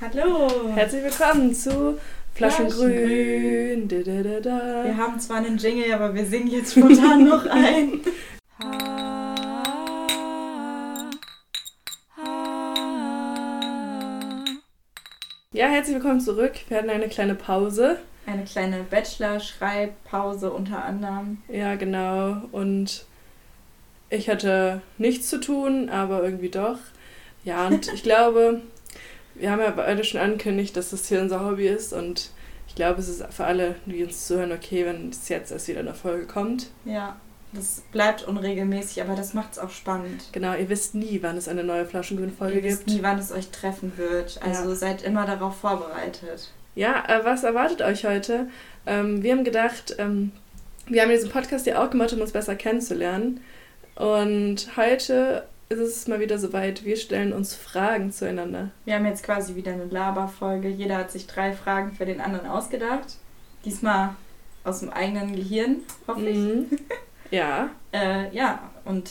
[0.00, 0.48] Hallo.
[0.76, 1.98] Herzlich willkommen zu
[2.34, 3.90] Flaschengrün.
[3.90, 8.00] Wir haben zwar einen Jingle, aber wir singen jetzt spontan noch ein.
[15.52, 16.52] Ja, herzlich willkommen zurück.
[16.68, 17.98] Wir hatten eine kleine Pause.
[18.26, 21.38] Eine kleine Bachelor-Schreibpause unter anderem.
[21.48, 22.42] Ja, genau.
[22.52, 23.04] Und
[24.10, 26.78] ich hatte nichts zu tun, aber irgendwie doch.
[27.42, 28.60] Ja, und ich glaube,
[29.38, 32.30] wir haben ja beide schon angekündigt, dass das hier unser Hobby ist und
[32.66, 35.80] ich glaube, es ist für alle, die uns zuhören, okay, wenn es jetzt erst wieder
[35.80, 36.68] eine Folge kommt.
[36.84, 37.16] Ja,
[37.52, 40.24] das bleibt unregelmäßig, aber das macht es auch spannend.
[40.32, 42.72] Genau, ihr wisst nie, wann es eine neue Flaschengrün-Folge Ihr gibt.
[42.74, 44.38] wisst nie, wann es euch treffen wird.
[44.44, 44.74] Also Ja.
[44.76, 46.50] seid immer darauf vorbereitet.
[46.74, 48.48] Ja, äh, was erwartet euch heute?
[48.86, 50.30] Ähm, wir haben gedacht, ähm,
[50.86, 53.40] wir haben diesen Podcast ja auch gemacht, um uns besser kennenzulernen.
[53.96, 58.70] Und heute ist es mal wieder soweit, wir stellen uns Fragen zueinander.
[58.84, 60.68] Wir haben jetzt quasi wieder eine Laberfolge.
[60.68, 63.16] Jeder hat sich drei Fragen für den anderen ausgedacht.
[63.64, 64.14] Diesmal
[64.64, 66.36] aus dem eigenen Gehirn, hoffe ich.
[66.38, 66.66] Mhm.
[67.30, 69.10] Ja, Äh, ja, und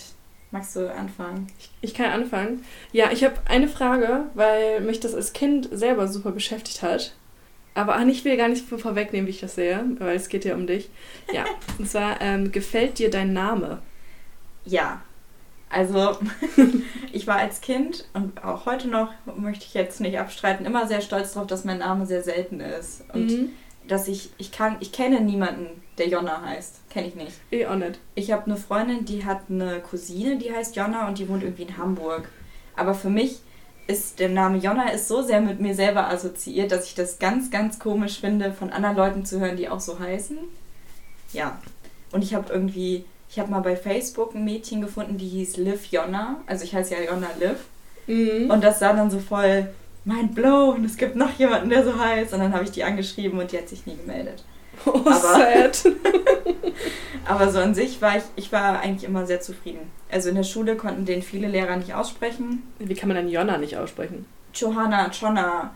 [0.49, 1.45] magst du anfangen?
[1.59, 2.66] ich, ich kann anfangen.
[2.92, 7.14] Ja, ich habe eine Frage, weil mich das als Kind selber super beschäftigt hat.
[7.75, 10.45] Aber ach, ich will gar nicht vor- vorwegnehmen, wie ich das sehe, weil es geht
[10.45, 10.89] ja um dich.
[11.31, 11.45] Ja,
[11.77, 13.83] und zwar, ähm, gefällt dir dein Name?
[14.66, 15.02] Ja.
[15.69, 16.17] Also,
[17.11, 21.01] ich war als Kind und auch heute noch, möchte ich jetzt nicht abstreiten, immer sehr
[21.01, 23.03] stolz darauf, dass mein Name sehr selten ist.
[23.13, 23.49] Und Mhm.
[23.87, 26.89] dass ich, ich kann, ich kenne niemanden, der Jonna heißt.
[26.89, 27.31] Kenne ich nicht.
[27.51, 27.99] Eh auch nicht.
[28.15, 31.63] Ich habe eine Freundin, die hat eine Cousine, die heißt Jonna und die wohnt irgendwie
[31.63, 32.29] in Hamburg.
[32.75, 33.39] Aber für mich
[33.87, 37.49] ist der Name Jonna ist so sehr mit mir selber assoziiert, dass ich das ganz,
[37.52, 40.37] ganz komisch finde, von anderen Leuten zu hören, die auch so heißen.
[41.33, 41.57] Ja.
[42.11, 45.86] Und ich habe irgendwie, ich habe mal bei Facebook ein Mädchen gefunden, die hieß Liv
[45.92, 46.38] Jonna.
[46.47, 47.58] Also ich heiße ja Jonna Liv.
[48.08, 48.50] Mhm.
[48.50, 49.67] Und das sah dann so voll
[50.06, 50.86] mind blown.
[50.86, 52.33] Es gibt noch jemanden, der so heißt.
[52.33, 54.44] Und dann habe ich die angeschrieben und die hat sich nie gemeldet.
[54.86, 55.83] Oh, Aber- sad.
[57.25, 59.92] Aber so an sich war ich, ich war eigentlich immer sehr zufrieden.
[60.10, 62.64] Also in der Schule konnten den viele Lehrer nicht aussprechen.
[62.80, 64.26] Wie kann man dann Jonna nicht aussprechen?
[64.54, 65.71] Johanna, Jonna,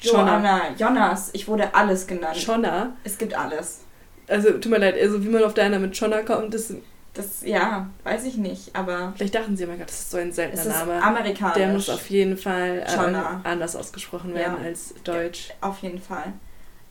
[0.00, 0.22] Jonna.
[0.38, 1.30] Joanna, Jonas.
[1.34, 2.36] Ich wurde alles genannt.
[2.36, 2.96] Shonna?
[3.04, 3.82] Es gibt alles.
[4.28, 6.72] Also, tut mir leid, also wie man auf deiner mit Shonna kommt, das,
[7.14, 8.74] Das, ja, weiß ich nicht.
[8.76, 11.02] Aber vielleicht dachten sie, oh mein Gott, das ist so ein seltener ist Name.
[11.02, 11.54] amerikanisch.
[11.54, 14.64] Der muss auf jeden Fall äh, anders ausgesprochen werden Ja.
[14.68, 15.50] als Deutsch.
[15.60, 16.32] Auf jeden Fall.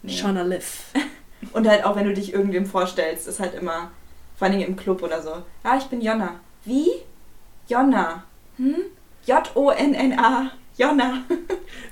[0.01, 0.11] Nee.
[0.13, 0.85] Shonna Liv.
[1.53, 3.91] Und halt auch, wenn du dich irgendwem vorstellst, ist halt immer,
[4.37, 5.29] vor allem im Club oder so.
[5.63, 6.35] Ja, ich bin Jonna.
[6.65, 6.89] Wie?
[7.67, 8.23] Jonna.
[8.57, 8.75] Hm?
[9.25, 10.51] J-O-N-N-A.
[10.77, 11.23] Jonna.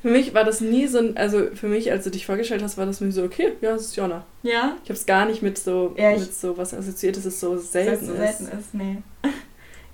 [0.02, 2.78] Für mich war das nie so ein, also für mich, als du dich vorgestellt hast,
[2.78, 4.24] war das mir so, okay, ja, das ist Jonna.
[4.44, 4.76] Ja?
[4.84, 7.56] Ich habe es gar nicht mit so, Ja, mit so was assoziiert, dass es so
[7.56, 8.20] Dass selten es so ist.
[8.20, 8.98] selten ist, nee.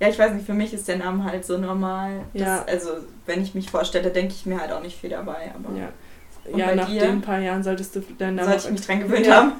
[0.00, 2.20] Ja, ich weiß nicht, für mich ist der Name halt so normal.
[2.34, 2.64] dass- Ja.
[2.66, 2.90] Also,
[3.26, 5.52] wenn ich mich vorstelle, denke ich mir halt auch nicht viel dabei.
[5.54, 5.88] Aber Ja,
[6.52, 7.00] Und ja nach dir?
[7.02, 9.36] den paar Jahren solltest du deinen Namen sollte ich mich dran gewöhnt Ja.
[9.36, 9.52] haben.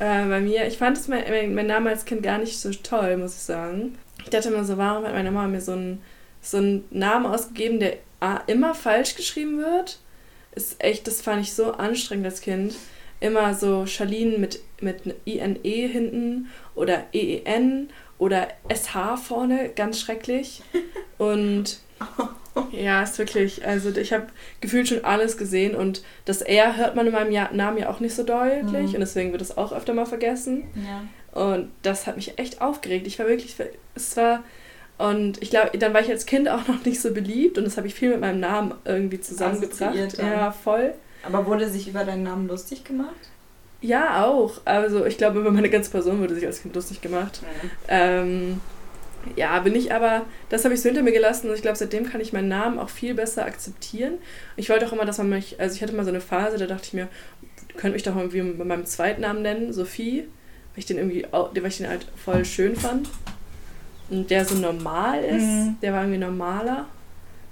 [0.00, 2.70] Äh, bei mir, ich fand es mein, mein, mein Name als Kind gar nicht so
[2.70, 3.96] toll, muss ich sagen.
[4.24, 6.02] Ich dachte immer so, warum hat meine Mama mir so einen,
[6.42, 9.98] so einen Namen ausgegeben, der A, immer falsch geschrieben wird?
[10.54, 12.74] Ist echt, das fand ich so anstrengend als Kind.
[13.20, 15.58] Immer so Charlene mit, mit INE
[15.88, 20.62] hinten oder EEN oder SH vorne, ganz schrecklich.
[21.18, 21.80] Und
[22.72, 24.26] ja, ist wirklich, also ich habe
[24.60, 28.00] gefühlt schon alles gesehen und das R hört man in meinem ja Namen ja auch
[28.00, 28.94] nicht so deutlich Mhm.
[28.94, 30.64] und deswegen wird es auch öfter mal vergessen.
[30.74, 31.06] Ja.
[31.40, 33.06] Und das hat mich echt aufgeregt.
[33.06, 33.54] Ich war wirklich,
[33.94, 34.42] es war,
[35.00, 37.78] und ich glaube, dann war ich als Kind auch noch nicht so beliebt und das
[37.78, 40.18] habe ich viel mit meinem Namen irgendwie zusammengebracht.
[40.18, 40.92] Ja, voll.
[41.22, 43.14] Aber wurde sich über deinen Namen lustig gemacht?
[43.80, 44.60] Ja, auch.
[44.66, 47.40] Also ich glaube, über meine ganze Person wurde sich als Kind lustig gemacht.
[47.88, 48.60] Ähm,
[49.36, 52.04] ja, bin ich aber, das habe ich so hinter mir gelassen und ich glaube, seitdem
[52.04, 54.14] kann ich meinen Namen auch viel besser akzeptieren.
[54.56, 56.66] Ich wollte auch immer, dass man mich, also ich hatte mal so eine Phase, da
[56.66, 57.08] dachte ich mir,
[57.68, 60.24] ihr könnt mich doch irgendwie mit meinem Zweitnamen nennen, Sophie,
[60.74, 63.08] weil ich den irgendwie, weil ich den halt voll schön fand.
[64.10, 65.76] Und der so normal ist, Mhm.
[65.80, 66.86] der war irgendwie normaler.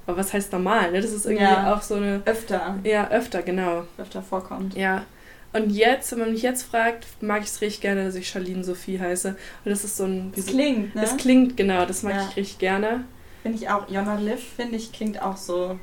[0.06, 1.00] Aber was heißt normal, ne?
[1.00, 1.74] Das ist irgendwie Ja.
[1.74, 2.76] auch so eine, Öfter.
[2.82, 3.84] ja, öfter, genau.
[3.98, 4.74] Öfter vorkommt.
[4.74, 5.04] Ja.
[5.52, 8.64] Und jetzt, wenn man mich jetzt fragt, mag ich es richtig gerne, dass ich Charlene
[8.64, 9.28] Sophie heiße.
[9.30, 10.32] Und das ist so ein.
[10.34, 11.02] Das so- klingt, ne?
[11.04, 12.26] Es klingt, genau, das mag Ja.
[12.30, 13.04] ich richtig gerne.
[13.42, 13.88] Finde ich auch.
[13.88, 15.78] Jonna Liv, finde ich, klingt auch so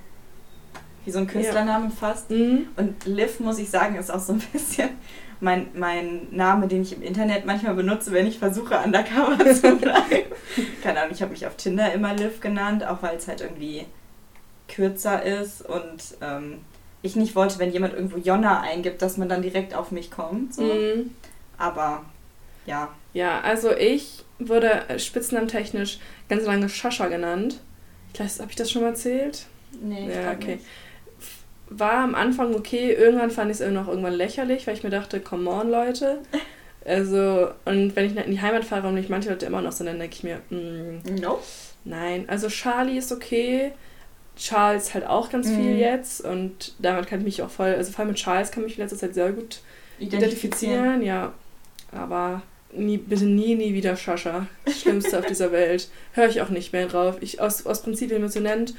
[1.05, 2.29] wie so ein Künstlername fast.
[2.31, 2.67] Mhm.
[2.77, 4.89] Und Liv, muss ich sagen, ist auch so ein bisschen
[5.39, 10.31] mein, mein Name, den ich im Internet manchmal benutze, wenn ich versuche, undercover zu bleiben.
[10.83, 13.85] Keine Ahnung, ich habe mich auf Tinder immer Liv genannt, auch weil es halt irgendwie
[14.67, 16.59] kürzer ist und ähm,
[17.01, 20.55] ich nicht wollte, wenn jemand irgendwo Jonna eingibt, dass man dann direkt auf mich kommt.
[20.55, 20.63] So.
[20.63, 21.11] Mhm.
[21.57, 22.03] Aber
[22.65, 25.99] ja, Ja, also ich wurde äh, spitznamtechnisch
[26.29, 27.61] ganz lange Shasha genannt.
[28.13, 29.45] Ich weiß, habe ich das schon mal erzählt?
[29.81, 30.55] nee, ich Ja, okay.
[30.55, 30.65] nicht.
[31.77, 35.19] War am Anfang okay, irgendwann fand ich es noch irgendwann lächerlich, weil ich mir dachte,
[35.19, 36.19] come on, Leute.
[36.87, 39.83] Also, und wenn ich in die Heimat fahre und mich manche Leute immer noch so
[39.83, 41.39] nennen, denke ich mir, mm, no.
[41.83, 43.71] Nein, also Charlie ist okay.
[44.37, 45.79] Charles halt auch ganz viel mhm.
[45.79, 48.67] jetzt und damit kann ich mich auch voll, also vor allem mit Charles kann ich
[48.67, 49.61] mich in letzter Zeit sehr gut
[49.97, 51.33] identifizieren, identifizieren ja.
[51.91, 52.43] Aber
[52.73, 54.47] nie, bitte nie, nie wieder Shasha.
[54.65, 55.89] Das Schlimmste auf dieser Welt.
[56.13, 57.17] Höre ich auch nicht mehr drauf.
[57.21, 58.73] Ich, aus, aus Prinzip emotionent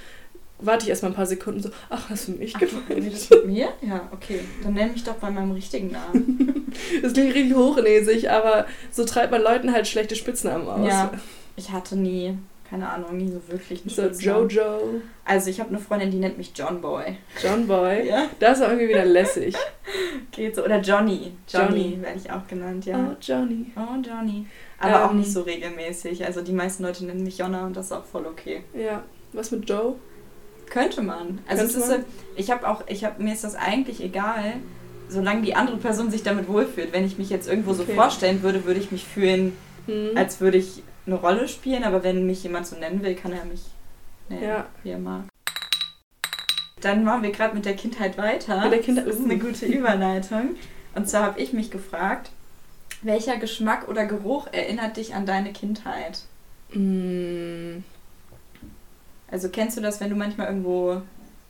[0.58, 2.90] warte ich erstmal ein paar Sekunden so, ach, hast du mich gefragt?
[2.90, 3.68] das mit mir?
[3.82, 4.40] Ja, okay.
[4.62, 6.72] Dann nenn mich doch bei meinem richtigen Namen.
[7.02, 10.88] das klingt richtig hochnäsig, aber so treibt man Leuten halt schlechte Spitznamen aus.
[10.88, 11.12] Ja,
[11.56, 12.36] ich hatte nie,
[12.68, 15.00] keine Ahnung, nie so wirklich einen So Jojo.
[15.24, 17.18] Also ich habe eine Freundin, die nennt mich John Boy.
[17.42, 18.08] John Boy?
[18.08, 18.26] Ja.
[18.40, 19.54] Das ist irgendwie wieder lässig.
[20.30, 20.64] Geht so.
[20.64, 21.32] Oder Johnny.
[21.48, 22.02] Johnny, Johnny.
[22.02, 23.10] werde ich auch genannt, ja.
[23.10, 23.72] Oh, Johnny.
[23.76, 24.46] Oh, Johnny.
[24.78, 26.24] Aber ähm, auch nicht so regelmäßig.
[26.24, 28.62] Also die meisten Leute nennen mich Jonna und das ist auch voll okay.
[28.74, 29.02] Ja.
[29.32, 29.96] Was mit Joe?
[30.70, 31.38] Könnte man.
[31.48, 32.04] Also Könnte es ist, man?
[32.36, 34.54] ich habe auch, ich habe mir ist das eigentlich egal,
[35.08, 36.92] solange die andere Person sich damit wohlfühlt.
[36.92, 37.84] Wenn ich mich jetzt irgendwo okay.
[37.86, 40.16] so vorstellen würde, würde ich mich fühlen, hm.
[40.16, 41.84] als würde ich eine Rolle spielen.
[41.84, 43.62] Aber wenn mich jemand so nennen will, kann er mich
[44.28, 44.66] nennen, ja.
[44.82, 45.24] wie er mag.
[46.80, 48.60] Dann machen wir gerade mit der Kindheit weiter.
[48.62, 49.06] Mit der Kindheit.
[49.06, 50.56] Das ist eine gute Überleitung.
[50.94, 52.30] Und zwar habe ich mich gefragt,
[53.02, 56.20] welcher Geschmack oder Geruch erinnert dich an deine Kindheit?
[56.72, 57.78] Mm,
[59.30, 61.02] also kennst du das, wenn du manchmal irgendwo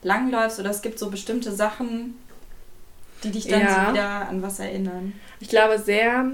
[0.03, 2.15] langläufst oder es gibt so bestimmte Sachen,
[3.23, 3.85] die dich dann ja.
[3.85, 5.13] so wieder an was erinnern?
[5.39, 6.31] Ich glaube sehr,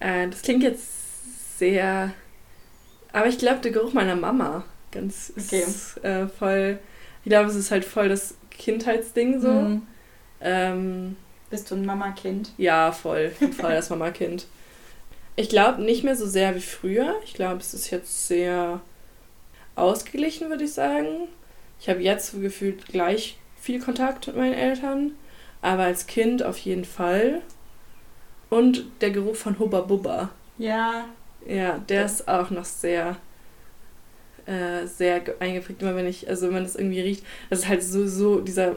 [0.00, 2.12] äh, das klingt jetzt sehr,
[3.12, 5.60] aber ich glaube der Geruch meiner Mama ganz okay.
[5.60, 6.78] ist, äh, voll,
[7.24, 9.50] ich glaube es ist halt voll das Kindheitsding so.
[9.50, 9.82] Mhm.
[10.40, 11.16] Ähm,
[11.50, 12.52] Bist du ein Mama-Kind?
[12.58, 14.46] Ja, voll, voll das Mama-Kind.
[15.36, 17.14] Ich glaube nicht mehr so sehr wie früher.
[17.24, 18.80] Ich glaube, es ist jetzt sehr
[19.78, 21.28] ausgeglichen, würde ich sagen.
[21.80, 25.12] Ich habe jetzt gefühlt gleich viel Kontakt mit meinen Eltern,
[25.62, 27.42] aber als Kind auf jeden Fall.
[28.50, 30.30] Und der Geruch von Hubba Bubba.
[30.56, 31.06] Ja.
[31.46, 33.16] Ja, der ist auch noch sehr,
[34.46, 35.82] äh, sehr eingeprägt.
[35.82, 38.76] Immer wenn ich, also wenn man das irgendwie riecht, das ist halt so, so dieser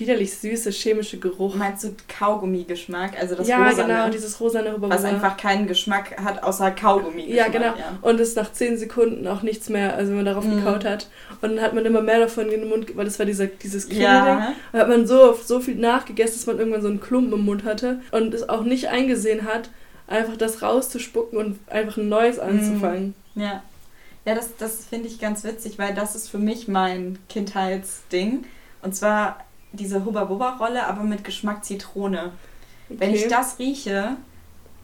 [0.00, 1.54] widerlich süße chemische Geruch.
[1.54, 3.12] Meinst du Kaugummi-Geschmack?
[3.20, 7.32] Also das ja, rosane, genau, dieses rosane Rüber Was einfach keinen Geschmack hat, außer Kaugummi.
[7.32, 7.66] Ja, genau.
[7.66, 7.98] Ja.
[8.02, 10.56] Und es nach 10 Sekunden auch nichts mehr, also wenn man darauf mm.
[10.56, 11.08] gekaut hat.
[11.42, 13.88] Und dann hat man immer mehr davon in den Mund, weil das war dieser, dieses
[13.88, 14.06] Creme-Ding.
[14.06, 14.54] Ja.
[14.72, 17.64] Da hat man so, so viel nachgegessen, dass man irgendwann so einen Klumpen im Mund
[17.64, 19.70] hatte und es auch nicht eingesehen hat,
[20.08, 22.40] einfach das rauszuspucken und einfach ein neues mm.
[22.40, 23.14] anzufangen.
[23.34, 23.62] Ja.
[24.26, 28.44] Ja, das, das finde ich ganz witzig, weil das ist für mich mein Kindheitsding.
[28.82, 29.38] Und zwar
[29.72, 32.32] diese Hubba-Bubba-Rolle, aber mit Geschmack Zitrone.
[32.88, 33.00] Okay.
[33.00, 34.16] Wenn ich das rieche,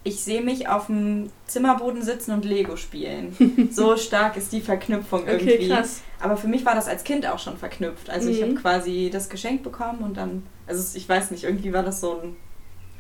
[0.05, 3.37] ich sehe mich auf dem Zimmerboden sitzen und Lego spielen.
[3.73, 5.55] so stark ist die Verknüpfung irgendwie.
[5.55, 6.03] Okay, krass.
[6.21, 8.09] Aber für mich war das als Kind auch schon verknüpft.
[8.09, 8.35] Also mhm.
[8.35, 12.01] ich habe quasi das Geschenk bekommen und dann, also ich weiß nicht, irgendwie war das
[12.01, 12.37] so ein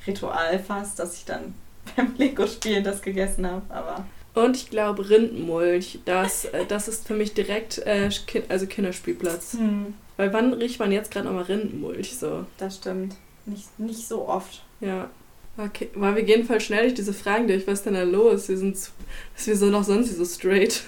[0.06, 1.54] Ritual fast, dass ich dann
[1.96, 3.62] beim Lego spielen das gegessen habe.
[3.68, 4.04] Aber
[4.34, 8.10] und ich glaube Rindenmulch, das, äh, das ist für mich direkt äh,
[8.48, 9.54] also Kinderspielplatz.
[9.54, 9.94] Hm.
[10.16, 12.46] Weil wann riecht man jetzt gerade nochmal Rindenmulch so?
[12.58, 13.16] Das stimmt.
[13.44, 14.62] Nicht, nicht so oft.
[14.80, 15.10] Ja.
[15.58, 17.66] Okay, weil wir gehen voll schnell durch diese Fragen durch.
[17.66, 18.48] Was ist denn da los?
[18.48, 18.76] Wir sind,
[19.44, 20.82] wir so noch sonst so straight.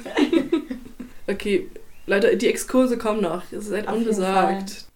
[1.27, 1.69] okay,
[2.07, 3.51] Leute, die Exkurse kommen noch.
[3.51, 4.87] Ihr seid Auf unbesorgt.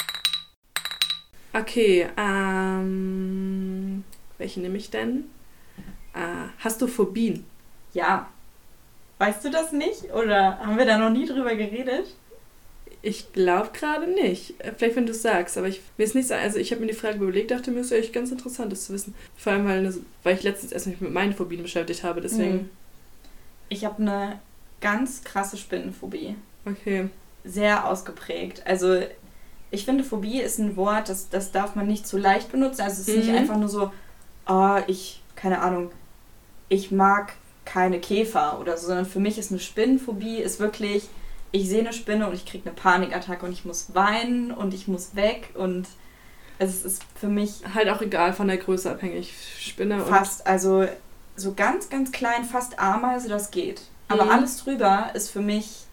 [1.55, 4.05] Okay, ähm,
[4.39, 5.25] welche nehme ich denn?
[6.15, 7.45] Äh, hast du Phobien?
[7.93, 8.29] Ja.
[9.19, 10.13] Weißt du das nicht?
[10.13, 12.15] Oder haben wir da noch nie drüber geredet?
[13.05, 14.55] Ich glaube gerade nicht.
[14.61, 16.43] Äh, vielleicht, wenn du es sagst, aber ich will es nicht sagen.
[16.43, 18.87] Also, ich habe mir die Frage überlegt, dachte mir, es ist echt ganz interessant, das
[18.87, 19.15] zu wissen.
[19.37, 22.55] Vor allem, weil, eine, weil ich letztens erst mich mit meinen Phobien beschäftigt habe, deswegen.
[22.55, 22.71] Mhm.
[23.69, 24.41] Ich habe eine
[24.81, 26.37] ganz krasse Spinnenphobie.
[26.65, 27.09] Okay.
[27.45, 28.63] Sehr ausgeprägt.
[28.67, 29.01] Also,
[29.73, 32.83] ich finde, Phobie ist ein Wort, das, das darf man nicht zu leicht benutzen.
[32.83, 33.21] Also, es ist mhm.
[33.21, 33.91] nicht einfach nur so,
[34.47, 35.91] oh, ich, keine Ahnung,
[36.69, 37.33] ich mag
[37.65, 41.09] keine Käfer oder so, sondern für mich ist eine Spinnenphobie, ist wirklich
[41.53, 44.89] ich sehe eine Spinne und ich kriege eine Panikattacke und ich muss weinen und ich
[44.89, 45.87] muss weg und
[46.59, 47.63] es ist für mich.
[47.75, 49.35] Halt auch egal von der Größe abhängig.
[49.59, 50.87] Spinne Fast, also
[51.37, 53.83] so ganz, ganz klein, fast Ameise, das geht.
[54.09, 54.31] Aber mhm.
[54.31, 55.85] alles drüber ist für mich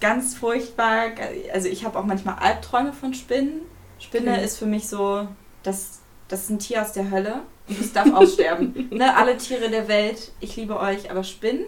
[0.00, 1.10] ganz furchtbar.
[1.52, 3.62] Also ich habe auch manchmal Albträume von Spinnen.
[3.98, 4.44] Spinne okay.
[4.44, 5.26] ist für mich so,
[5.62, 8.88] das, das ist ein Tier aus der Hölle und es darf aussterben.
[8.90, 11.64] ne, alle Tiere der Welt, ich liebe euch, aber Spinnen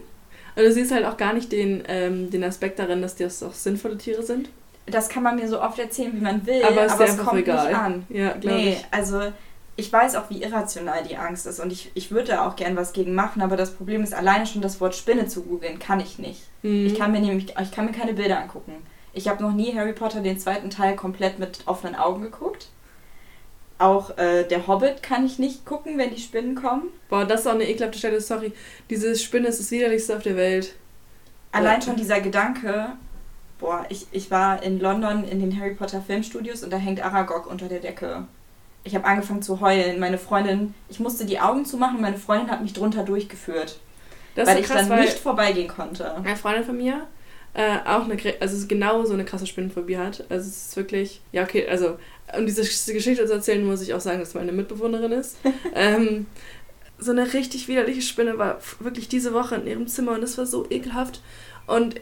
[0.54, 3.54] also du siehst halt auch gar nicht den, ähm, den Aspekt darin, dass das auch
[3.54, 4.50] sinnvolle Tiere sind.
[4.87, 7.68] Das kann man mir so oft erzählen, wie man will, aber, aber es kommt egal.
[7.68, 8.06] nicht an.
[8.09, 8.85] Ja, nee, ich.
[8.90, 9.21] also
[9.76, 12.92] ich weiß auch, wie irrational die Angst ist und ich, ich würde auch gern was
[12.92, 16.18] gegen machen, aber das Problem ist, alleine schon das Wort Spinne zu googeln, kann ich
[16.18, 16.42] nicht.
[16.62, 16.87] Mhm.
[16.87, 18.75] Ich kann mir nämlich, ich kann mir keine Bilder angucken.
[19.14, 22.68] Ich habe noch nie Harry Potter den zweiten Teil komplett mit offenen Augen geguckt.
[23.83, 26.85] Auch äh, der Hobbit kann ich nicht gucken, wenn die Spinnen kommen.
[27.09, 28.53] Boah, das ist auch eine ekelhafte Stelle, sorry.
[28.89, 30.77] Diese Spinne ist das widerlichste auf der Welt.
[31.51, 31.87] Allein ja.
[31.87, 32.91] schon dieser Gedanke,
[33.59, 37.49] boah, ich, ich war in London in den Harry Potter Filmstudios und da hängt Aragog
[37.49, 38.25] unter der Decke.
[38.85, 39.99] Ich habe angefangen zu heulen.
[39.99, 43.81] Meine Freundin, ich musste die Augen zumachen, meine Freundin hat mich drunter durchgeführt.
[44.37, 46.15] Das weil so krass, ich dann nicht vorbeigehen konnte.
[46.15, 47.09] Eine Freundin von mir,
[47.55, 50.25] äh, auch eine, also genau so eine krasse Spinnenphobie hat.
[50.29, 51.99] Also es ist wirklich, ja okay, also
[52.37, 55.37] um diese Geschichte zu erzählen, muss ich auch sagen, dass meine Mitbewohnerin ist.
[55.75, 56.26] ähm,
[56.99, 60.47] so eine richtig widerliche Spinne war wirklich diese Woche in ihrem Zimmer und das war
[60.47, 61.21] so ekelhaft.
[61.67, 62.00] Und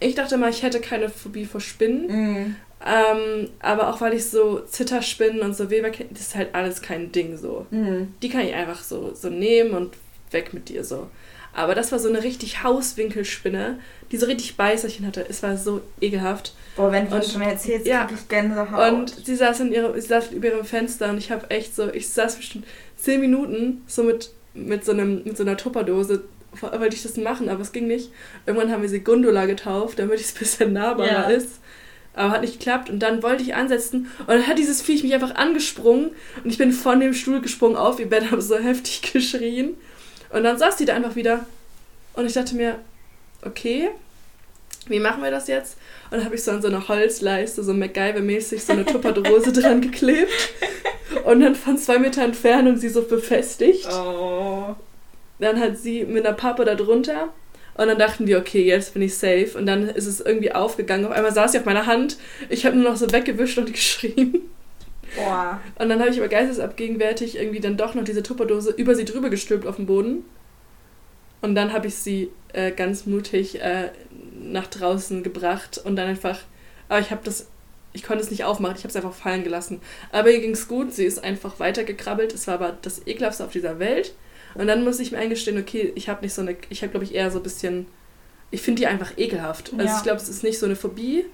[0.00, 2.06] ich dachte mal, ich hätte keine Phobie vor Spinnen.
[2.06, 2.56] Mm.
[2.84, 7.12] Ähm, aber auch weil ich so Zitterspinnen und so Weber das ist halt alles kein
[7.12, 7.66] Ding so.
[7.70, 8.14] Mm.
[8.22, 9.94] Die kann ich einfach so, so nehmen und
[10.30, 11.08] weg mit dir so.
[11.52, 13.78] Aber das war so eine richtig Hauswinkelspinne,
[14.10, 15.26] die so richtig Beißerchen hatte.
[15.28, 16.54] Es war so ekelhaft.
[16.80, 18.92] Boah, wenn du und, schon erzählst, ja, ich Gänsehaut.
[18.92, 21.92] Und sie saß, in ihre, sie saß über ihrem Fenster und ich habe echt so,
[21.92, 26.24] ich saß bestimmt zehn Minuten so mit, mit, so, einem, mit so einer Tupperdose,
[26.60, 28.10] wollte ich das machen, aber es ging nicht.
[28.46, 31.36] Irgendwann haben wir sie Gondola getauft, damit es ein bisschen nahbarer ja.
[31.36, 31.60] ist.
[32.14, 35.14] Aber hat nicht geklappt und dann wollte ich ansetzen und dann hat dieses Viech mich
[35.14, 36.10] einfach angesprungen
[36.42, 39.74] und ich bin von dem Stuhl gesprungen auf ihr Bett, habe so heftig geschrien.
[40.30, 41.44] Und dann saß die da einfach wieder
[42.14, 42.78] und ich dachte mir,
[43.42, 43.90] okay,
[44.86, 45.76] wie machen wir das jetzt?
[46.10, 49.80] Und dann habe ich so an so eine Holzleiste, so MacGyver-mäßig, so eine Tupperdose dran
[49.80, 50.54] geklebt.
[51.24, 53.88] Und dann von zwei Meter Entfernung sie so befestigt.
[53.92, 54.74] Oh.
[55.38, 57.32] Dann hat sie mit einer Pappe da drunter.
[57.74, 59.50] Und dann dachten wir, okay, jetzt bin ich safe.
[59.56, 61.06] Und dann ist es irgendwie aufgegangen.
[61.06, 62.18] Auf einmal saß sie auf meiner Hand.
[62.48, 64.42] Ich habe nur noch so weggewischt und geschrien.
[65.16, 65.60] Boah.
[65.78, 69.30] Und dann habe ich aber geistesabgegenwärtig irgendwie dann doch noch diese Tupperdose über sie drüber
[69.30, 70.24] gestülpt auf den Boden.
[71.42, 73.90] Und dann habe ich sie äh, ganz mutig äh,
[74.42, 76.38] nach draußen gebracht und dann einfach,
[76.88, 77.46] aber ich habe das,
[77.92, 79.80] ich konnte es nicht aufmachen, ich habe es einfach fallen gelassen.
[80.12, 83.52] Aber ihr ging es gut, sie ist einfach weitergekrabbelt, es war aber das ekelhaftste auf
[83.52, 84.14] dieser Welt.
[84.54, 87.04] Und dann muss ich mir eingestehen, okay, ich habe nicht so eine, ich habe glaube
[87.04, 87.86] ich eher so ein bisschen,
[88.50, 89.72] ich finde die einfach ekelhaft.
[89.72, 89.96] Also ja.
[89.96, 91.24] ich glaube, es ist nicht so eine Phobie,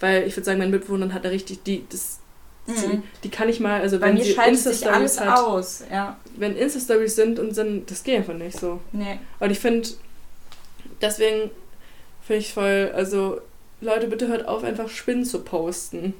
[0.00, 2.20] weil ich würde sagen, mein Mitbewohner hat da richtig die, das
[2.66, 3.02] Mhm.
[3.22, 6.16] Die kann ich mal, also Bei wenn sie Insta-Stories hat, aus, ja.
[6.36, 8.80] wenn Insta-Stories sind und sind, das geht einfach nicht so.
[8.92, 9.20] Nee.
[9.38, 9.88] Und ich finde,
[11.00, 11.50] deswegen
[12.26, 13.40] finde ich voll, also
[13.80, 16.14] Leute, bitte hört auf, einfach Spinnen zu posten.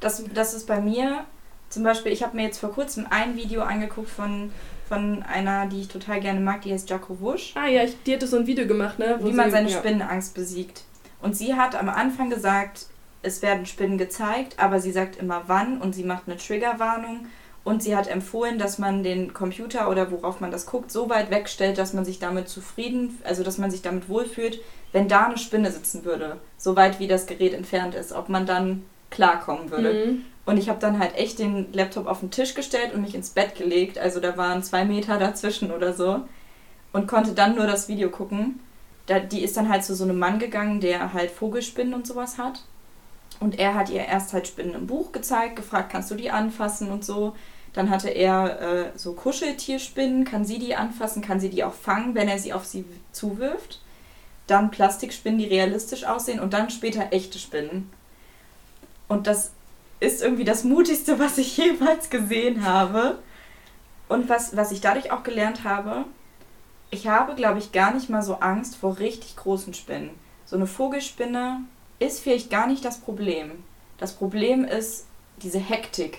[0.00, 1.24] Das, das ist bei mir,
[1.68, 4.50] zum Beispiel, ich habe mir jetzt vor kurzem ein Video angeguckt von,
[4.88, 7.52] von einer, die ich total gerne mag, die heißt Jaco Wusch.
[7.54, 9.18] Ah ja, ich, die hatte so ein Video gemacht, ne?
[9.22, 9.78] Wie man seine ja.
[9.78, 10.84] Spinnenangst besiegt.
[11.20, 12.86] Und sie hat am Anfang gesagt,
[13.22, 17.26] es werden Spinnen gezeigt, aber sie sagt immer wann und sie macht eine Triggerwarnung
[17.64, 21.30] und sie hat empfohlen, dass man den Computer oder worauf man das guckt, so weit
[21.30, 24.60] wegstellt, dass man sich damit zufrieden, also dass man sich damit wohlfühlt,
[24.92, 28.46] wenn da eine Spinne sitzen würde, so weit wie das Gerät entfernt ist, ob man
[28.46, 29.92] dann klarkommen würde.
[29.92, 30.24] Mhm.
[30.44, 33.30] Und ich habe dann halt echt den Laptop auf den Tisch gestellt und mich ins
[33.30, 36.20] Bett gelegt, also da waren zwei Meter dazwischen oder so
[36.92, 38.60] und konnte dann nur das Video gucken.
[39.06, 42.38] Da, die ist dann halt zu so einem Mann gegangen, der halt Vogelspinnen und sowas
[42.38, 42.62] hat
[43.42, 46.90] und er hat ihr erst halt Spinnen im Buch gezeigt, gefragt, kannst du die anfassen
[46.90, 47.34] und so.
[47.72, 52.14] Dann hatte er äh, so Kuscheltierspinnen, kann sie die anfassen, kann sie die auch fangen,
[52.14, 53.80] wenn er sie auf sie zuwirft.
[54.46, 57.90] Dann Plastikspinnen, die realistisch aussehen und dann später echte Spinnen.
[59.08, 59.52] Und das
[60.00, 63.18] ist irgendwie das Mutigste, was ich jemals gesehen habe.
[64.08, 66.04] Und was, was ich dadurch auch gelernt habe,
[66.90, 70.10] ich habe, glaube ich, gar nicht mal so Angst vor richtig großen Spinnen.
[70.44, 71.62] So eine Vogelspinne
[71.98, 73.64] ist vielleicht gar nicht das Problem.
[73.96, 75.06] Das Problem ist
[75.38, 76.18] diese Hektik.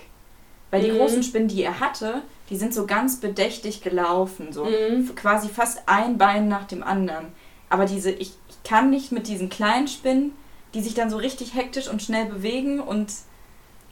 [0.72, 0.96] Weil die mhm.
[0.96, 5.14] großen Spinnen, die er hatte, die sind so ganz bedächtig gelaufen, so mhm.
[5.14, 7.26] quasi fast ein Bein nach dem anderen.
[7.68, 10.32] Aber diese, ich, ich kann nicht mit diesen kleinen Spinnen,
[10.74, 13.12] die sich dann so richtig hektisch und schnell bewegen und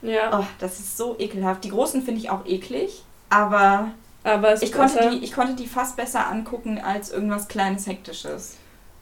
[0.02, 0.40] ja.
[0.40, 1.62] Oh, das ist so ekelhaft.
[1.64, 3.92] Die großen finde ich auch eklig, aber,
[4.24, 8.56] aber ich, konnte die, ich konnte die fast besser angucken als irgendwas kleines Hektisches.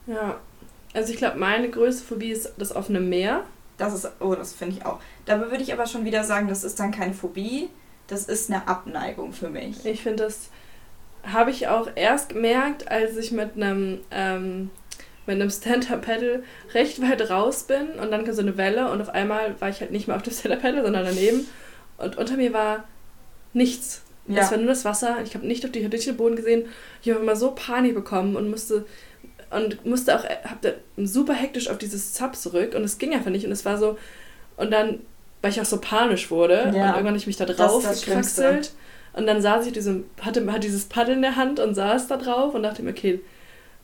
[0.07, 0.37] Ja,
[0.93, 3.45] also ich glaube, meine größte Phobie ist das offene Meer.
[3.79, 5.01] Das ist, oh, das finde ich auch.
[5.25, 7.71] Da würde ich aber schon wieder sagen, das ist dann keine Phobie,
[8.09, 9.87] das ist eine Abneigung für mich.
[9.87, 10.51] Ich finde, das
[11.25, 14.71] habe ich auch erst gemerkt, als ich mit einem, ähm,
[15.27, 16.43] mit einem Stand-Up-Paddle
[16.75, 19.81] recht weit raus bin und dann kam so eine Welle und auf einmal war ich
[19.81, 21.47] halt nicht mehr auf dem Stand-Up-Paddle, sondern daneben
[21.99, 22.85] und unter mir war
[23.53, 24.03] nichts.
[24.27, 24.43] Ja.
[24.43, 25.19] Es war nur das Wasser.
[25.25, 26.67] Ich habe nicht auf die den Boden gesehen.
[27.03, 28.87] Ich habe immer so Panik bekommen und musste
[29.51, 33.31] und musste auch, hab da super hektisch auf dieses Sub zurück und es ging einfach
[33.31, 33.99] nicht und es war so,
[34.57, 35.01] und dann,
[35.43, 36.69] weil ich auch so panisch wurde ja.
[36.69, 38.73] und irgendwann habe ich mich da drauf gekraxelt
[39.13, 42.17] und dann saß ich diesem, hatte, hatte dieses Paddel in der Hand und saß da
[42.17, 43.21] drauf und dachte mir, okay,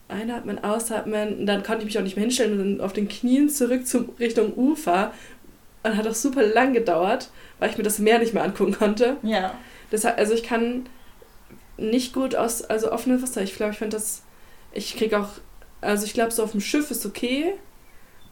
[0.07, 1.39] einatmen, ausatmen.
[1.39, 3.85] Und dann konnte ich mich auch nicht mehr hinstellen und dann auf den Knien zurück
[3.85, 5.11] zum Richtung Ufer.
[5.83, 7.29] Und hat auch super lang gedauert,
[7.59, 9.17] weil ich mir das Meer nicht mehr angucken konnte.
[9.21, 9.53] Ja.
[9.91, 10.87] Deshalb, also ich kann
[11.77, 13.41] nicht gut aus, also offene Wasser.
[13.41, 14.23] Ich glaube, ich finde das,
[14.73, 15.29] ich kriege auch,
[15.79, 17.53] also ich glaube, so auf dem Schiff ist okay,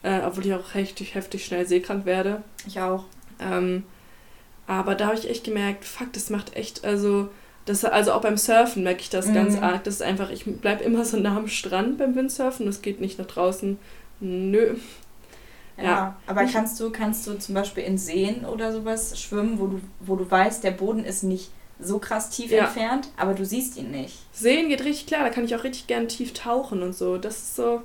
[0.04, 2.44] äh, obwohl ich auch heftig, heftig schnell seekrank werde.
[2.66, 3.06] Ich auch.
[3.40, 3.84] Ähm,
[4.68, 7.30] aber da habe ich echt gemerkt, fuck, das macht echt, also,
[7.66, 9.34] das, also auch beim Surfen merke ich das mhm.
[9.34, 9.84] ganz arg.
[9.84, 13.20] Das ist einfach, ich bleibe immer so nah am Strand beim Windsurfen, das geht nicht
[13.20, 13.78] nach draußen.
[14.20, 14.76] Nö.
[15.78, 19.68] Ja, ja, aber kannst du, kannst du zum Beispiel in Seen oder sowas schwimmen, wo
[19.68, 22.66] du, wo du weißt, der Boden ist nicht so krass tief ja.
[22.66, 24.18] entfernt, aber du siehst ihn nicht.
[24.32, 27.18] Sehen geht richtig klar, da kann ich auch richtig gern tief tauchen und so.
[27.18, 27.82] Das ist so,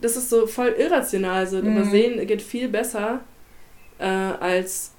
[0.00, 1.46] das ist so voll irrational.
[1.46, 1.60] So.
[1.60, 1.76] Mhm.
[1.76, 3.20] Aber Sehen geht viel besser
[3.98, 4.93] äh, als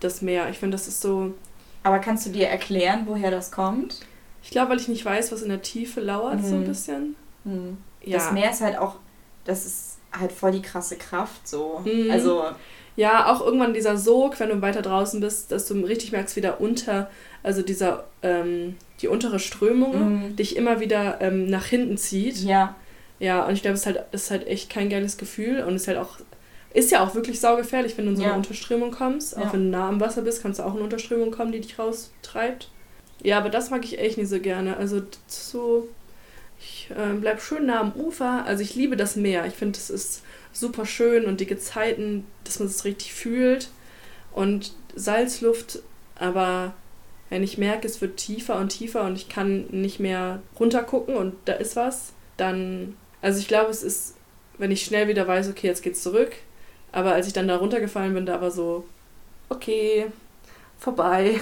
[0.00, 0.48] das Meer.
[0.50, 1.34] Ich finde, das ist so.
[1.82, 4.00] Aber kannst du dir erklären, woher das kommt?
[4.42, 6.44] Ich glaube, weil ich nicht weiß, was in der Tiefe lauert, mhm.
[6.44, 6.66] so ein mhm.
[6.66, 7.16] bisschen.
[7.44, 7.78] Mhm.
[8.02, 8.18] Ja.
[8.18, 8.96] Das Meer ist halt auch,
[9.44, 11.82] das ist halt voll die krasse Kraft, so.
[11.84, 12.10] Mhm.
[12.10, 12.44] Also.
[12.94, 16.42] Ja, auch irgendwann dieser Sog, wenn du weiter draußen bist, dass du richtig merkst, wie
[16.42, 17.08] da unter
[17.42, 20.36] also dieser, ähm, die untere Strömung mhm.
[20.36, 22.38] dich immer wieder ähm, nach hinten zieht.
[22.38, 22.76] Ja.
[23.18, 25.86] Ja, und ich glaube, es ist halt, ist halt echt kein geiles Gefühl und ist
[25.86, 26.18] halt auch,
[26.74, 28.36] ist ja auch wirklich saugefährlich, wenn du in so eine ja.
[28.36, 29.36] Unterströmung kommst.
[29.36, 29.52] Auch ja.
[29.52, 31.78] wenn du nah am Wasser bist, kannst du auch in eine Unterströmung kommen, die dich
[31.78, 32.70] raustreibt.
[33.22, 34.76] Ja, aber das mag ich echt nicht so gerne.
[34.76, 35.88] Also so,
[36.58, 38.44] ich äh, bleib schön nah am Ufer.
[38.46, 39.46] Also ich liebe das Meer.
[39.46, 43.68] Ich finde, es ist super schön und die Gezeiten, dass man es richtig fühlt.
[44.32, 45.80] Und Salzluft,
[46.16, 46.74] aber
[47.28, 51.34] wenn ich merke, es wird tiefer und tiefer und ich kann nicht mehr runtergucken und
[51.46, 54.16] da ist was, dann, also ich glaube, es ist,
[54.58, 56.32] wenn ich schnell wieder weiß, okay, jetzt geht's zurück,
[56.92, 58.84] aber als ich dann da runtergefallen bin, da war so,
[59.48, 60.06] okay,
[60.78, 61.40] vorbei.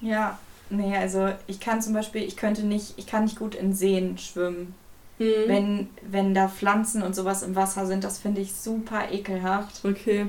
[0.00, 0.38] Ja,
[0.68, 4.18] nee, also ich kann zum Beispiel, ich könnte nicht, ich kann nicht gut in Seen
[4.18, 4.74] schwimmen.
[5.18, 5.24] Mhm.
[5.46, 9.84] Wenn, wenn da Pflanzen und sowas im Wasser sind, das finde ich super ekelhaft.
[9.84, 10.26] Okay.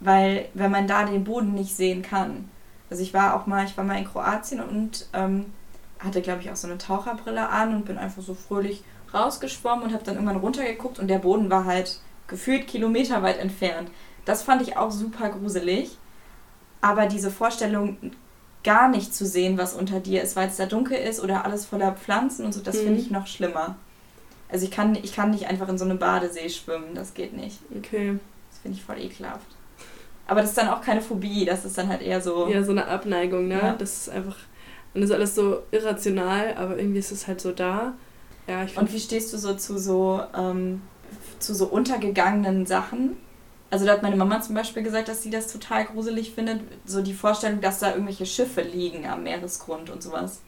[0.00, 2.48] Weil, wenn man da den Boden nicht sehen kann.
[2.90, 5.46] Also ich war auch mal, ich war mal in Kroatien und ähm,
[6.00, 8.82] hatte, glaube ich, auch so eine Taucherbrille an und bin einfach so fröhlich
[9.14, 13.90] rausgeschwommen und habe dann irgendwann runtergeguckt und der Boden war halt gefühlt kilometerweit entfernt.
[14.24, 15.98] Das fand ich auch super gruselig.
[16.80, 17.96] Aber diese Vorstellung,
[18.64, 21.64] gar nicht zu sehen, was unter dir ist, weil es da dunkel ist oder alles
[21.66, 22.84] voller Pflanzen und so, das mhm.
[22.84, 23.76] finde ich noch schlimmer.
[24.48, 27.58] Also ich kann, ich kann nicht einfach in so einem Badesee schwimmen, das geht nicht.
[27.76, 28.18] Okay.
[28.50, 29.46] Das finde ich voll ekelhaft.
[30.26, 32.48] Aber das ist dann auch keine Phobie, das ist dann halt eher so.
[32.48, 33.58] Ja, so eine Abneigung, ne?
[33.60, 33.74] Ja.
[33.74, 34.36] Das ist einfach.
[34.94, 37.94] Und das ist alles so irrational, aber irgendwie ist es halt so da.
[38.46, 40.82] Ja, ich Und wie stehst du so zu so, ähm,
[41.38, 43.16] zu so untergegangenen Sachen?
[43.72, 46.60] Also da hat meine Mama zum Beispiel gesagt, dass sie das total gruselig findet.
[46.84, 50.42] So die Vorstellung, dass da irgendwelche Schiffe liegen am Meeresgrund und sowas.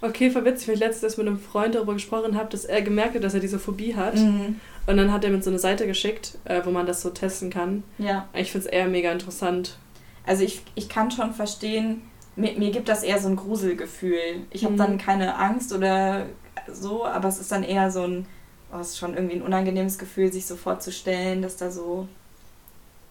[0.00, 3.24] Okay, verwitzig, weil ich letztens mit einem Freund darüber gesprochen habe, dass er gemerkt hat,
[3.24, 4.16] dass er diese Phobie hat.
[4.16, 4.58] Mhm.
[4.86, 7.50] Und dann hat er mir so eine Seite geschickt, äh, wo man das so testen
[7.50, 7.82] kann.
[7.98, 8.26] Ja.
[8.32, 9.76] Ich finde es eher mega interessant.
[10.24, 12.00] Also ich, ich kann schon verstehen,
[12.36, 14.46] mir, mir gibt das eher so ein Gruselgefühl.
[14.48, 14.78] Ich habe mhm.
[14.78, 16.24] dann keine Angst oder
[16.72, 18.26] so, aber es ist dann eher so ein,
[18.72, 22.08] oh, es ist schon irgendwie ein unangenehmes Gefühl, sich so vorzustellen, dass da so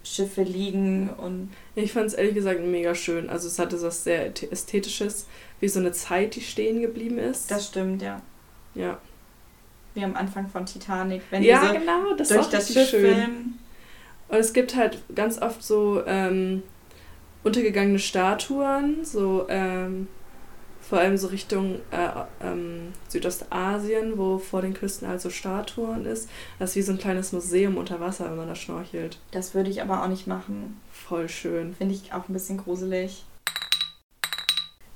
[0.03, 1.51] Schiffe liegen und.
[1.75, 3.29] Ich fand es ehrlich gesagt mega schön.
[3.29, 5.27] Also es hatte was sehr Ästhetisches
[5.59, 7.49] wie so eine Zeit, die stehen geblieben ist.
[7.51, 8.21] Das stimmt, ja.
[8.73, 8.99] Ja.
[9.93, 13.15] Wie am Anfang von Titanic, wenn ja, so genau, das durch das Schiff schön.
[13.15, 13.59] Filmen.
[14.29, 16.63] Und es gibt halt ganz oft so ähm,
[17.43, 20.07] untergegangene Statuen, so ähm,
[20.91, 22.09] vor allem so Richtung äh,
[22.41, 26.27] ähm, Südostasien, wo vor den Küsten also Statuen ist.
[26.59, 29.17] Das ist wie so ein kleines Museum unter Wasser, wenn man da schnorchelt.
[29.31, 30.81] Das würde ich aber auch nicht machen.
[30.91, 31.73] Voll schön.
[31.75, 33.23] Finde ich auch ein bisschen gruselig.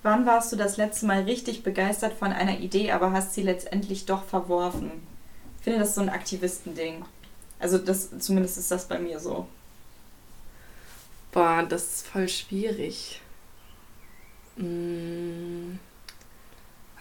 [0.03, 4.05] Wann warst du das letzte Mal richtig begeistert von einer Idee, aber hast sie letztendlich
[4.05, 4.91] doch verworfen?
[5.59, 7.05] Ich finde das so ein Aktivistending.
[7.57, 9.47] Also das, zumindest ist das bei mir so.
[11.31, 13.21] Boah, das ist voll schwierig.
[14.57, 15.79] Hm,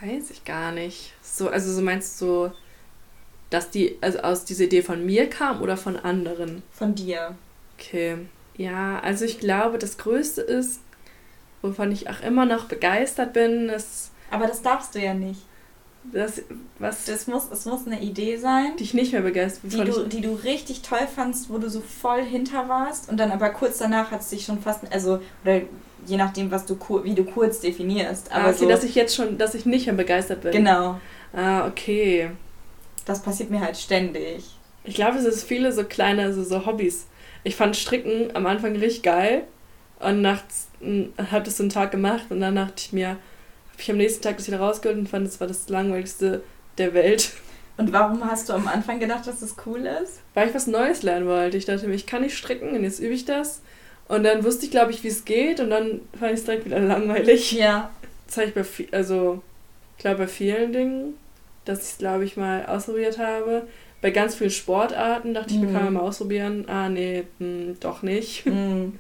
[0.04, 1.12] weiß ich gar nicht.
[1.22, 2.52] So, also so meinst du so,
[3.50, 6.62] dass die, also aus dieser Idee von mir kam oder von anderen?
[6.72, 7.36] Von dir.
[7.78, 8.18] Okay.
[8.56, 10.80] Ja, also ich glaube, das Größte ist,
[11.62, 13.68] wovon ich auch immer noch begeistert bin.
[13.68, 15.42] Ist, Aber das darfst du ja nicht.
[16.12, 16.42] Das,
[16.78, 20.06] was, das, muss, das muss eine Idee sein, die ich nicht mehr begeistert die du,
[20.06, 23.78] die du richtig toll fandst, wo du so voll hinter warst und dann aber kurz
[23.78, 25.62] danach hat es dich schon fast, also, oder
[26.06, 28.30] je nachdem, was du, wie du kurz definierst.
[28.30, 30.52] Aber ah, okay, so, dass ich jetzt schon, dass ich nicht mehr begeistert bin.
[30.52, 31.00] Genau.
[31.32, 32.30] Ah, okay.
[33.06, 34.44] Das passiert mir halt ständig.
[34.84, 37.06] Ich glaube, es ist viele so kleine, also so Hobbys.
[37.42, 39.44] Ich fand Stricken am Anfang richtig geil
[40.00, 40.68] und nachts
[41.30, 43.16] habe das so einen Tag gemacht und dann dachte ich mir,
[43.74, 46.42] habe ich am nächsten Tag das wieder rausgeholt und fand, das war das langweiligste
[46.78, 47.32] der Welt.
[47.76, 50.20] Und warum hast du am Anfang gedacht, dass das cool ist?
[50.34, 51.56] Weil ich was Neues lernen wollte.
[51.56, 53.62] Ich dachte mir, ich kann nicht stricken und jetzt übe ich das.
[54.06, 56.66] Und dann wusste ich, glaube ich, wie es geht und dann fand ich es direkt
[56.66, 57.52] wieder langweilig.
[57.52, 57.90] Ja.
[58.26, 58.64] Das habe ich bei,
[58.96, 59.42] also,
[59.96, 61.14] ich glaube, bei vielen Dingen,
[61.64, 63.66] dass ich es, glaube ich, mal ausprobiert habe.
[64.00, 65.72] Bei ganz vielen Sportarten dachte ich, mhm.
[65.72, 66.68] wir können mal ausprobieren.
[66.68, 68.46] Ah, nee, mh, hm, doch nicht.
[68.46, 68.98] Mhm.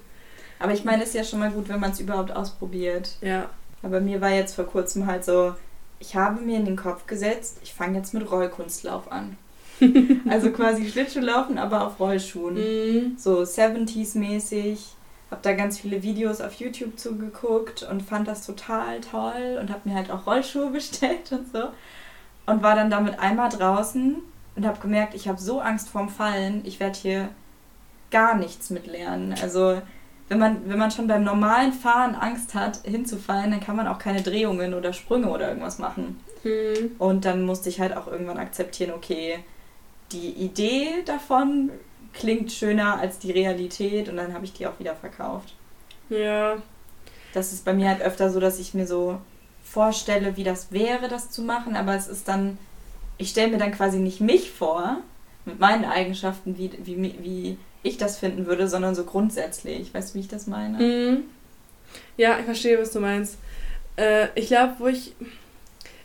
[0.58, 3.16] Aber ich meine, es ist ja schon mal gut, wenn man es überhaupt ausprobiert.
[3.20, 3.50] Ja.
[3.84, 5.54] Aber mir war jetzt vor kurzem halt so,
[6.00, 9.36] ich habe mir in den Kopf gesetzt, ich fange jetzt mit Rollkunstlauf an.
[10.28, 12.54] also quasi Schlittschuhlaufen, aber auf Rollschuhen.
[12.54, 13.18] Mhm.
[13.18, 14.78] So 70s-mäßig.
[15.30, 19.84] Hab da ganz viele Videos auf YouTube zugeguckt und fand das total toll und hab
[19.84, 21.68] mir halt auch Rollschuhe bestellt und so.
[22.46, 24.16] Und war dann damit einmal draußen
[24.56, 27.28] und hab gemerkt, ich habe so Angst vorm Fallen, ich werde hier
[28.10, 29.34] gar nichts mitlernen.
[29.42, 29.80] Also
[30.28, 33.98] wenn man, wenn man schon beim normalen Fahren Angst hat, hinzufallen, dann kann man auch
[33.98, 36.20] keine Drehungen oder Sprünge oder irgendwas machen.
[36.44, 36.92] Mhm.
[36.98, 39.38] Und dann musste ich halt auch irgendwann akzeptieren, okay,
[40.12, 41.70] die Idee davon
[42.12, 45.54] klingt schöner als die Realität und dann habe ich die auch wieder verkauft.
[46.08, 46.56] Ja.
[47.32, 49.18] Das ist bei mir halt öfter so, dass ich mir so
[49.64, 52.58] vorstelle, wie das wäre, das zu machen, aber es ist dann,
[53.18, 54.98] ich stelle mir dann quasi nicht mich vor,
[55.44, 59.94] mit meinen Eigenschaften, wie, wie, wie ich das finden würde, sondern so grundsätzlich.
[59.94, 60.78] Weißt du, wie ich das meine?
[60.78, 61.24] Mhm.
[62.16, 63.38] Ja, ich verstehe, was du meinst.
[63.96, 65.14] Äh, ich glaube, wo ich.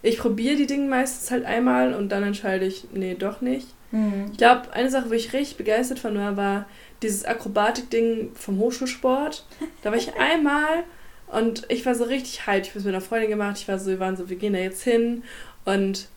[0.02, 3.68] Ich probiere die Dinge meistens halt einmal und dann entscheide ich, nee, doch nicht.
[3.92, 4.30] Mhm.
[4.32, 6.66] Ich glaube, eine Sache, wo ich richtig begeistert von war, war
[7.02, 9.46] dieses Akrobatik-Ding vom Hochschulsport.
[9.82, 10.84] Da war ich einmal
[11.28, 12.68] und ich war so richtig hyped.
[12.68, 13.58] Ich habe es mit einer Freundin gemacht.
[13.58, 15.24] Ich war so, wir waren so, wir gehen da jetzt hin.
[15.66, 16.08] Und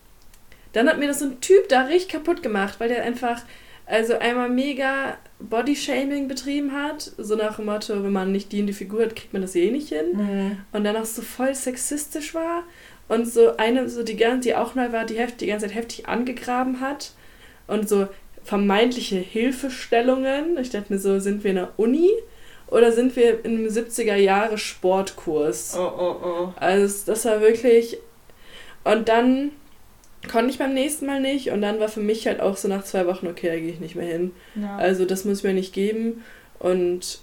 [0.73, 3.41] dann hat mir das so ein Typ da richtig kaputt gemacht, weil der einfach,
[3.85, 5.17] also einmal mega
[5.49, 9.15] Bodyshaming betrieben hat, so nach dem Motto, wenn man nicht die in die Figur hat,
[9.15, 10.13] kriegt man das eh nicht hin.
[10.13, 10.57] Mhm.
[10.71, 12.63] Und dann auch so voll sexistisch war
[13.07, 16.07] und so eine, so die, die auch neu war, die, heft, die ganze Zeit heftig
[16.07, 17.11] angegraben hat
[17.67, 18.07] und so
[18.43, 20.57] vermeintliche Hilfestellungen.
[20.57, 22.09] Ich dachte mir so, sind wir in der Uni
[22.67, 25.75] oder sind wir in einem 70er Jahre Sportkurs?
[25.77, 26.53] Oh, oh, oh.
[26.55, 27.97] Also das war wirklich...
[28.83, 29.51] Und dann
[30.29, 32.83] konnte ich beim nächsten Mal nicht und dann war für mich halt auch so nach
[32.83, 34.31] zwei Wochen, okay, da gehe ich nicht mehr hin.
[34.55, 34.77] Ja.
[34.77, 36.23] Also das muss ich mir nicht geben
[36.59, 37.19] und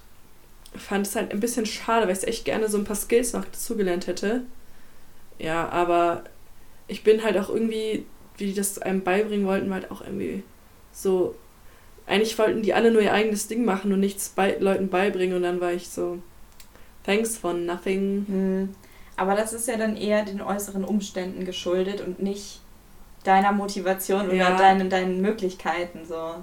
[0.76, 3.44] fand es halt ein bisschen schade, weil ich echt gerne so ein paar Skills noch
[3.44, 4.42] dazugelernt hätte.
[5.38, 6.24] Ja, aber
[6.86, 8.04] ich bin halt auch irgendwie,
[8.36, 10.42] wie die das einem beibringen wollten, halt auch irgendwie
[10.92, 11.34] so.
[12.06, 15.42] Eigentlich wollten die alle nur ihr eigenes Ding machen und nichts bei Leuten beibringen und
[15.42, 16.18] dann war ich so,
[17.04, 18.24] thanks for nothing.
[18.26, 18.68] Hm.
[19.16, 22.60] Aber das ist ja dann eher den äußeren Umständen geschuldet und nicht
[23.24, 24.48] deiner Motivation ja.
[24.48, 26.36] oder deinen, deinen Möglichkeiten so.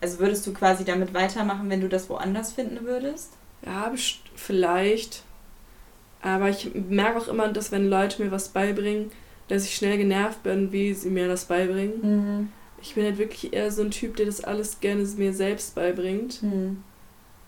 [0.00, 3.32] Also würdest du quasi damit weitermachen, wenn du das woanders finden würdest?
[3.64, 3.92] Ja,
[4.34, 5.22] vielleicht.
[6.20, 9.10] Aber ich merke auch immer, dass wenn Leute mir was beibringen,
[9.48, 12.00] dass ich schnell genervt bin, wie sie mir das beibringen.
[12.02, 12.52] Mhm.
[12.80, 16.42] Ich bin halt wirklich eher so ein Typ, der das alles gerne mir selbst beibringt.
[16.42, 16.82] Mhm.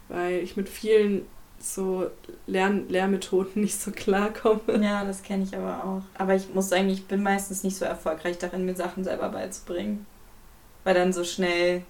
[0.09, 1.22] Weil ich mit vielen
[1.64, 2.11] so
[2.46, 4.83] Lern Lehrmethoden nicht so klarkomme.
[4.83, 6.03] Ja, das kenne ich aber auch.
[6.18, 10.07] Aber ich muss sagen, ich bin meistens nicht so erfolgreich darin, mir Sachen selber beizubringen.
[10.85, 11.83] Weil dann so schnell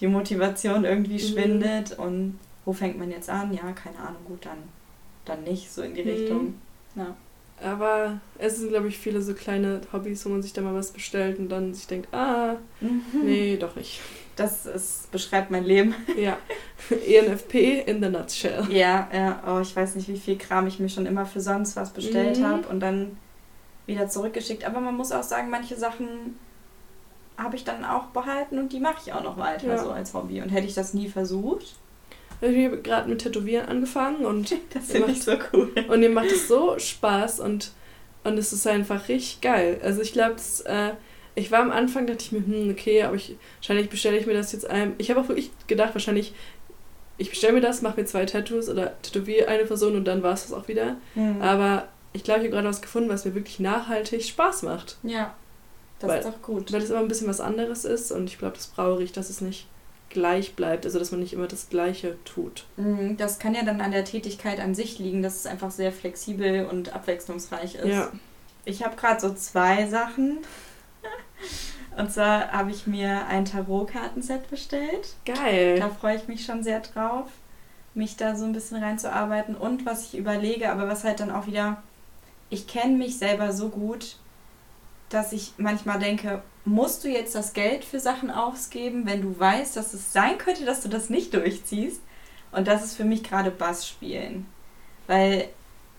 [0.00, 1.18] die Motivation irgendwie mhm.
[1.28, 3.52] schwindet und wo fängt man jetzt an?
[3.52, 4.58] Ja, keine Ahnung, gut, dann,
[5.24, 6.08] dann nicht, so in die mhm.
[6.08, 6.54] Richtung.
[6.96, 7.14] Ja.
[7.62, 10.90] Aber es sind, glaube ich, viele so kleine Hobbys, wo man sich da mal was
[10.92, 13.02] bestellt und dann sich denkt, ah, mhm.
[13.22, 14.00] nee, doch nicht.
[14.36, 15.94] Das ist, beschreibt mein Leben.
[16.16, 16.38] Ja.
[16.90, 18.66] ENFP in the nutshell.
[18.70, 19.42] Ja, ja.
[19.46, 22.38] Oh, ich weiß nicht, wie viel Kram ich mir schon immer für sonst was bestellt
[22.38, 22.46] mhm.
[22.46, 23.16] habe und dann
[23.86, 24.64] wieder zurückgeschickt.
[24.64, 26.38] Aber man muss auch sagen, manche Sachen
[27.36, 29.78] habe ich dann auch behalten und die mache ich auch noch weiter ja.
[29.78, 30.40] so als Hobby.
[30.40, 31.74] Und hätte ich das nie versucht.
[32.40, 35.72] Ich habe gerade mit Tätowieren angefangen und das finde ich so cool.
[35.88, 37.72] Und mir macht es so Spaß und,
[38.24, 39.80] und es ist einfach richtig geil.
[39.82, 40.90] Also ich glaube, äh,
[41.34, 44.34] ich war am Anfang, dachte ich mir, hm, okay, aber ich, wahrscheinlich bestelle ich mir
[44.34, 44.94] das jetzt ein.
[44.98, 46.32] Ich habe auch wirklich gedacht, wahrscheinlich,
[47.18, 50.34] ich bestelle mir das, mache mir zwei Tattoos oder tätowiere eine Person und dann war
[50.34, 50.96] es das auch wieder.
[51.14, 51.42] Mhm.
[51.42, 54.98] Aber ich glaube, ich habe gerade was gefunden, was mir wirklich nachhaltig Spaß macht.
[55.02, 55.34] Ja,
[55.98, 56.72] das weil, ist doch gut.
[56.72, 59.30] Weil es immer ein bisschen was anderes ist und ich glaube, das brauche ich, dass
[59.30, 59.66] es nicht
[60.10, 62.64] gleich bleibt, also dass man nicht immer das Gleiche tut.
[62.76, 65.90] Mhm, das kann ja dann an der Tätigkeit an sich liegen, dass es einfach sehr
[65.90, 67.86] flexibel und abwechslungsreich ist.
[67.86, 68.12] Ja.
[68.64, 70.38] Ich habe gerade so zwei Sachen.
[71.96, 75.14] Und zwar habe ich mir ein Tarotkartenset bestellt.
[75.24, 75.78] Geil.
[75.78, 77.30] Da freue ich mich schon sehr drauf,
[77.94, 79.54] mich da so ein bisschen reinzuarbeiten.
[79.54, 81.82] Und was ich überlege, aber was halt dann auch wieder,
[82.50, 84.16] ich kenne mich selber so gut,
[85.08, 89.76] dass ich manchmal denke, musst du jetzt das Geld für Sachen ausgeben, wenn du weißt,
[89.76, 92.00] dass es sein könnte, dass du das nicht durchziehst?
[92.50, 94.46] Und das ist für mich gerade Bass spielen.
[95.06, 95.48] Weil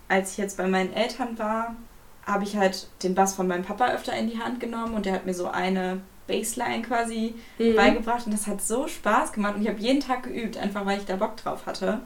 [0.08, 1.76] als ich jetzt bei meinen Eltern war,
[2.26, 5.14] habe ich halt den Bass von meinem Papa öfter in die Hand genommen und der
[5.14, 7.76] hat mir so eine Bassline quasi mhm.
[7.76, 10.98] beigebracht und das hat so Spaß gemacht und ich habe jeden Tag geübt, einfach weil
[10.98, 12.02] ich da Bock drauf hatte.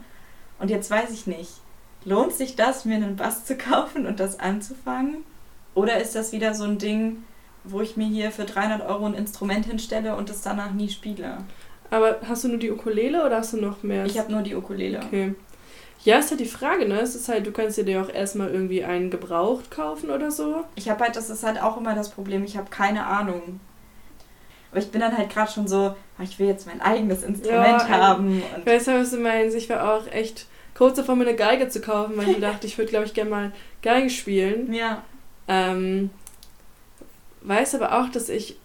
[0.58, 1.52] Und jetzt weiß ich nicht,
[2.04, 5.24] lohnt sich das, mir einen Bass zu kaufen und das anzufangen?
[5.74, 7.24] Oder ist das wieder so ein Ding,
[7.64, 11.38] wo ich mir hier für 300 Euro ein Instrument hinstelle und es danach nie spiele?
[11.90, 14.04] Aber hast du nur die Ukulele oder hast du noch mehr?
[14.04, 15.00] Ich habe nur die Ukulele.
[15.04, 15.34] Okay.
[16.04, 17.00] Ja, ist halt die Frage, ne?
[17.00, 20.64] Es ist halt, du kannst dir auch erstmal irgendwie einen gebraucht kaufen oder so.
[20.74, 23.60] Ich habe halt, das ist halt auch immer das Problem, ich habe keine Ahnung.
[24.70, 27.82] Aber ich bin dann halt gerade schon so, ah, ich will jetzt mein eigenes Instrument
[27.82, 28.42] ja, haben.
[28.58, 29.56] ich weiß, was du meinst.
[29.56, 32.78] Ich war auch echt kurz davor, mir eine Geige zu kaufen, weil ich dachte, ich
[32.78, 34.72] würde, glaube ich, gerne mal Geige spielen.
[34.72, 35.02] Ja.
[35.48, 36.10] Ähm,
[37.42, 38.56] weiß aber auch, dass ich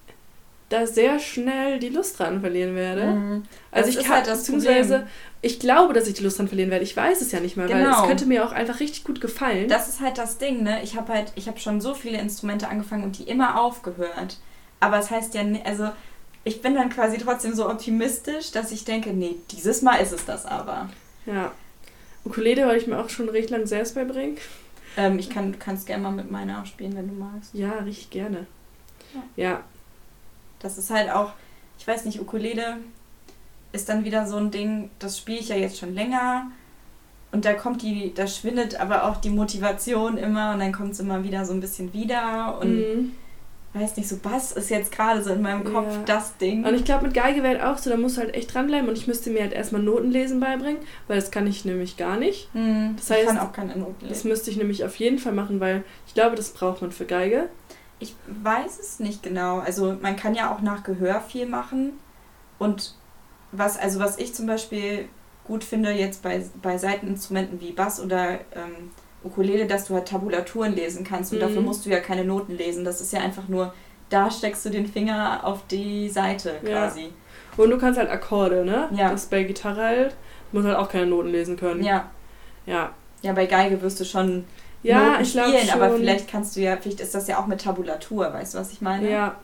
[0.70, 3.06] da sehr schnell die Lust dran verlieren werde.
[3.08, 3.44] Mhm.
[3.72, 5.08] Also das ich kann, halt beziehungsweise,
[5.46, 6.84] ich glaube, dass ich die Lust dran verlieren werde.
[6.84, 7.78] Ich weiß es ja nicht mal, genau.
[7.78, 8.08] weil es genau.
[8.08, 9.70] könnte mir auch einfach richtig gut gefallen.
[9.70, 10.82] Das ist halt das Ding, ne?
[10.82, 14.40] Ich habe halt, ich habe schon so viele Instrumente angefangen und die immer aufgehört.
[14.80, 15.92] Aber es heißt ja, also
[16.46, 20.26] ich bin dann quasi trotzdem so optimistisch, dass ich denke, nee, dieses Mal ist es
[20.26, 20.90] das aber.
[21.28, 21.52] Ja.
[22.24, 24.38] Ukulele wollte ich mir auch schon recht lang selbst beibringen.
[24.98, 27.54] Ähm, ich kann, du kannst gerne mal mit meiner spielen, wenn du magst.
[27.54, 28.48] Ja, richtig gerne.
[29.14, 29.44] Ja.
[29.44, 29.64] ja.
[30.58, 31.34] Das ist halt auch,
[31.78, 32.78] ich weiß nicht, Ukulele
[33.76, 36.48] ist dann wieder so ein Ding, das spiele ich ja jetzt schon länger.
[37.32, 41.02] Und da kommt die, da schwindet aber auch die Motivation immer und dann kommt es
[41.02, 43.12] immer wieder so ein bisschen wieder und mhm.
[43.74, 46.04] weiß nicht, so Bass ist jetzt gerade so in meinem Kopf ja.
[46.06, 46.64] das Ding.
[46.64, 48.88] Und ich glaube, mit Geige wäre halt auch so, da musst du halt echt dranbleiben
[48.88, 52.48] und ich müsste mir halt erstmal Notenlesen beibringen, weil das kann ich nämlich gar nicht.
[52.56, 52.96] Mhm.
[52.96, 54.14] Das heißt, ich kann auch keine Noten lesen.
[54.14, 57.06] Das müsste ich nämlich auf jeden Fall machen, weil ich glaube, das braucht man für
[57.06, 57.50] Geige.
[58.00, 59.60] Ich weiß es nicht genau.
[59.60, 62.00] Also man kann ja auch nach Gehör viel machen
[62.60, 62.96] und
[63.58, 65.08] was, also was ich zum Beispiel
[65.46, 68.92] gut finde jetzt bei, bei Seiteninstrumenten wie Bass oder ähm,
[69.24, 71.44] Ukulele, dass du halt Tabulaturen lesen kannst und mhm.
[71.44, 72.86] dafür musst du ja keine Noten lesen.
[72.86, 73.74] Das ist ja einfach nur,
[74.10, 77.02] da steckst du den Finger auf die Seite quasi.
[77.02, 77.64] Ja.
[77.64, 78.90] Und du kannst halt Akkorde, ne?
[78.92, 79.12] Ja.
[79.12, 80.16] Das bei Gitarre halt,
[80.52, 81.84] du musst halt auch keine Noten lesen können.
[81.84, 82.10] Ja.
[82.66, 82.94] Ja.
[83.22, 84.46] Ja, bei Geige wirst du schon
[84.84, 87.62] ja, Noten ich spielen, aber vielleicht kannst du ja, vielleicht ist das ja auch mit
[87.62, 89.10] Tabulatur, weißt du, was ich meine?
[89.10, 89.36] Ja.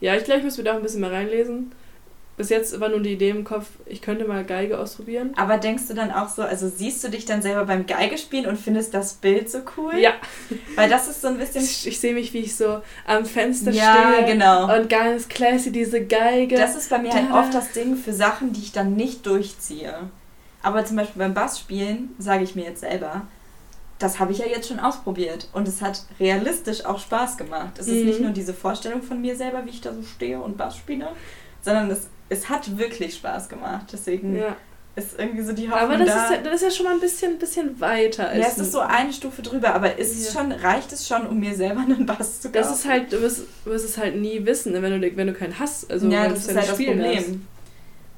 [0.00, 1.72] Ja, ich glaube, ich muss mir da auch ein bisschen mehr reinlesen.
[2.36, 5.32] Bis jetzt war nur die Idee im Kopf, ich könnte mal Geige ausprobieren.
[5.36, 8.46] Aber denkst du dann auch so, also siehst du dich dann selber beim Geige spielen
[8.46, 9.96] und findest das Bild so cool?
[9.98, 10.14] Ja.
[10.74, 11.62] Weil das ist so ein bisschen.
[11.62, 14.32] Ich, ich sehe mich, wie ich so am Fenster ja, stehe.
[14.32, 14.76] genau.
[14.76, 16.56] Und ganz classy diese Geige.
[16.56, 17.34] Das ist bei mir halt da.
[17.34, 19.94] halt oft das Ding für Sachen, die ich dann nicht durchziehe.
[20.60, 23.22] Aber zum Beispiel beim Bassspielen sage ich mir jetzt selber,
[24.00, 25.48] das habe ich ja jetzt schon ausprobiert.
[25.52, 27.78] Und es hat realistisch auch Spaß gemacht.
[27.78, 27.94] Es mhm.
[27.94, 30.76] ist nicht nur diese Vorstellung von mir selber, wie ich da so stehe und Bass
[30.76, 31.08] spiele,
[31.62, 33.86] sondern es es hat wirklich Spaß gemacht.
[33.92, 34.56] Deswegen ja.
[34.96, 36.24] ist irgendwie so die Hoffnung Aber das, da.
[36.24, 38.28] Ist ja, das ist ja schon mal ein bisschen, bisschen weiter.
[38.28, 41.26] Als ja, es ist so eine Stufe drüber, aber ist es schon, reicht es schon,
[41.26, 42.62] um mir selber einen Bass zu kaufen?
[42.62, 45.32] Das ist halt, du wirst, wirst es halt nie wissen, ne, wenn du, wenn du
[45.32, 45.90] keinen hast.
[45.90, 47.16] Also, ja, das ist halt das Problem.
[47.16, 47.28] Hast.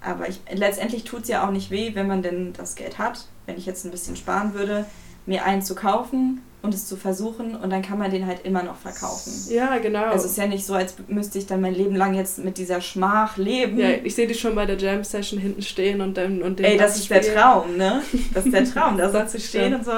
[0.00, 3.26] Aber ich, letztendlich tut es ja auch nicht weh, wenn man denn das Geld hat.
[3.46, 4.87] Wenn ich jetzt ein bisschen sparen würde,
[5.24, 8.62] mir einen zu kaufen und es zu versuchen und dann kann man den halt immer
[8.62, 9.33] noch verkaufen.
[9.48, 10.05] Ja, genau.
[10.07, 12.59] Also es ist ja nicht so, als müsste ich dann mein Leben lang jetzt mit
[12.59, 13.79] dieser Schmach leben.
[13.79, 16.66] Ja, ich sehe dich schon bei der Jam Session hinten stehen und dann und den
[16.66, 18.02] Ey, das ist der Traum, ne?
[18.35, 19.92] Das ist der Traum, da so zu stehen und so.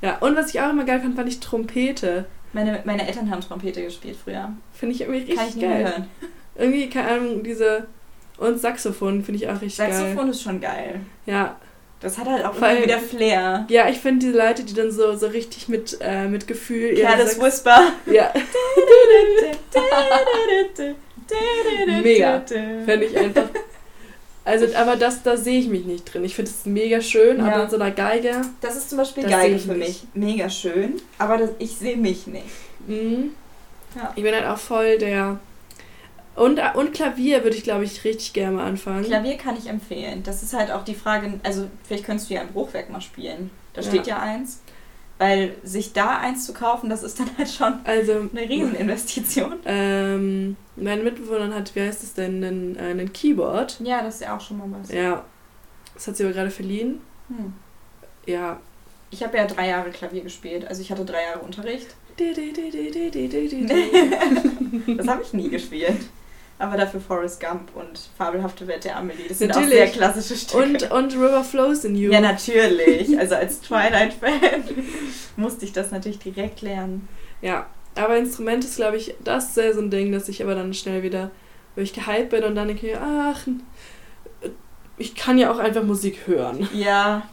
[0.00, 2.26] Ja, und was ich auch immer geil fand, fand ich Trompete.
[2.52, 4.52] Meine, meine Eltern haben Trompete gespielt früher.
[4.72, 5.84] Finde ich irgendwie richtig Kann ich geil.
[5.84, 6.06] Hören.
[6.54, 7.86] Irgendwie, keine Ahnung, diese.
[8.38, 10.08] Und Saxophon finde ich auch richtig Saxophon geil.
[10.10, 11.00] Saxophon ist schon geil.
[11.26, 11.56] Ja,
[12.00, 13.64] das hat halt auch Weil, wieder Flair.
[13.68, 16.98] Ja, ich finde diese Leute, die dann so, so richtig mit, äh, mit Gefühl.
[16.98, 17.92] Ja, das Whisper.
[18.06, 18.32] Ja.
[22.02, 22.42] mega.
[22.84, 23.48] Fände ich einfach.
[24.44, 26.24] Also, aber das, da sehe ich mich nicht drin.
[26.24, 27.46] Ich finde es mega schön, ja.
[27.46, 28.42] aber in so einer Geige.
[28.60, 30.04] Das ist zum Beispiel Geige für mich.
[30.14, 32.44] Mega schön, aber das, ich sehe mich nicht.
[32.86, 33.34] Mhm.
[33.96, 34.12] Ja.
[34.14, 35.40] Ich bin halt auch voll der
[36.36, 39.04] und, und Klavier würde ich, glaube ich, richtig gerne mal anfangen.
[39.04, 40.22] Klavier kann ich empfehlen.
[40.22, 43.50] Das ist halt auch die Frage, also vielleicht könntest du ja ein Bruchwerk mal spielen.
[43.72, 43.88] Da ja.
[43.88, 44.60] steht ja eins.
[45.18, 49.54] Weil sich da eins zu kaufen, das ist dann halt schon also, eine Rieseninvestition.
[49.64, 53.80] Ähm, meine Mitbewohnerin hat, wie heißt es denn, einen, einen Keyboard.
[53.80, 54.92] Ja, das ist ja auch schon mal was.
[54.92, 55.24] Ja.
[55.94, 57.00] Das hat sie aber gerade verliehen.
[57.28, 57.54] Hm.
[58.26, 58.60] Ja.
[59.10, 60.68] Ich habe ja drei Jahre Klavier gespielt.
[60.68, 61.96] Also ich hatte drei Jahre Unterricht.
[64.98, 65.96] das habe ich nie gespielt
[66.58, 69.28] aber dafür Forrest Gump und Fabelhafte Welt der Amelie.
[69.28, 69.68] Das sind natürlich.
[69.68, 70.62] auch sehr klassische Stücke.
[70.62, 72.10] Und, und River Flows in You.
[72.10, 73.18] Ja, natürlich.
[73.18, 74.64] Also als Twilight-Fan
[75.36, 77.08] musste ich das natürlich direkt lernen.
[77.42, 80.72] Ja, aber Instrument ist, glaube ich, das sehr so ein Ding, dass ich aber dann
[80.72, 81.30] schnell wieder,
[81.74, 83.46] wo ich gehypt bin und dann denke ich, ach,
[84.98, 86.68] ich kann ja auch einfach Musik hören.
[86.72, 87.28] Ja,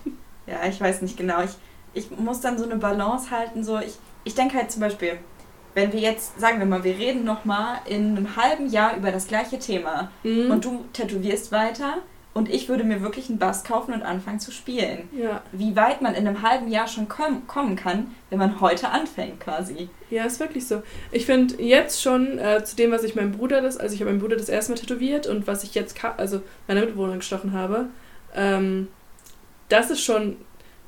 [0.48, 1.42] ja, ich weiß nicht genau.
[1.44, 1.52] Ich,
[1.94, 3.64] ich muss dann so eine Balance halten.
[3.64, 3.94] So, ich,
[4.26, 5.18] ich denke halt zum Beispiel,
[5.74, 9.28] wenn wir jetzt, sagen wir mal, wir reden nochmal in einem halben Jahr über das
[9.28, 10.52] gleiche Thema Mhm.
[10.52, 11.98] und du tätowierst weiter
[12.36, 15.08] und ich würde mir wirklich einen Bass kaufen und anfangen zu spielen.
[15.16, 15.42] Ja.
[15.52, 19.40] Wie weit man in einem halben Jahr schon komm kommen kann, wenn man heute anfängt
[19.40, 19.88] quasi.
[20.10, 20.82] Ja, ist wirklich so.
[21.12, 24.10] Ich finde jetzt schon äh, zu dem, was ich meinem Bruder das, also ich habe
[24.12, 27.88] meinem Bruder das erste Mal tätowiert und was ich jetzt, also meiner Mitbewohnerin gestochen habe,
[28.36, 28.88] ähm,
[29.70, 30.38] das ist schon,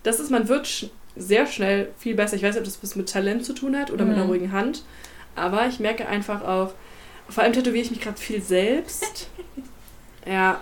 [0.03, 2.35] das ist, man wird sehr schnell viel besser.
[2.35, 4.29] Ich weiß nicht, ob das was mit Talent zu tun hat oder mit einer Mhm.
[4.29, 4.83] ruhigen Hand,
[5.35, 6.73] aber ich merke einfach auch,
[7.29, 9.29] vor allem tätowiere ich mich gerade viel selbst.
[10.25, 10.61] ja.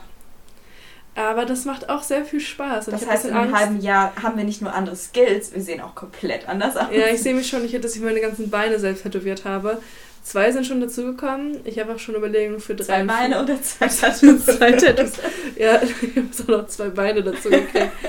[1.16, 2.88] Aber das macht auch sehr viel Spaß.
[2.88, 5.80] Und Das heißt, in einem halben Jahr haben wir nicht nur andere Skills, wir sehen
[5.80, 6.88] auch komplett anders aus.
[6.92, 9.80] Ja, ich sehe mich schon, ich dass ich meine ganzen Beine selbst tätowiert habe.
[10.24, 11.60] Zwei sind schon dazugekommen.
[11.66, 12.86] Ich habe auch schon Überlegungen für drei.
[12.86, 15.14] Zwei Beine oder zwei zwei Tattoos.
[15.58, 17.92] Ja, ich habe auch noch zwei Beine dazu gekriegt.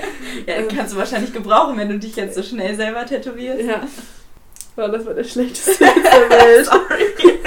[0.45, 3.61] Ja, kannst du wahrscheinlich gebrauchen, wenn du dich jetzt so schnell selber tätowierst.
[3.61, 3.87] Ja.
[4.75, 6.65] Wow, das war der schlechteste der Welt.
[6.65, 7.39] Sorry.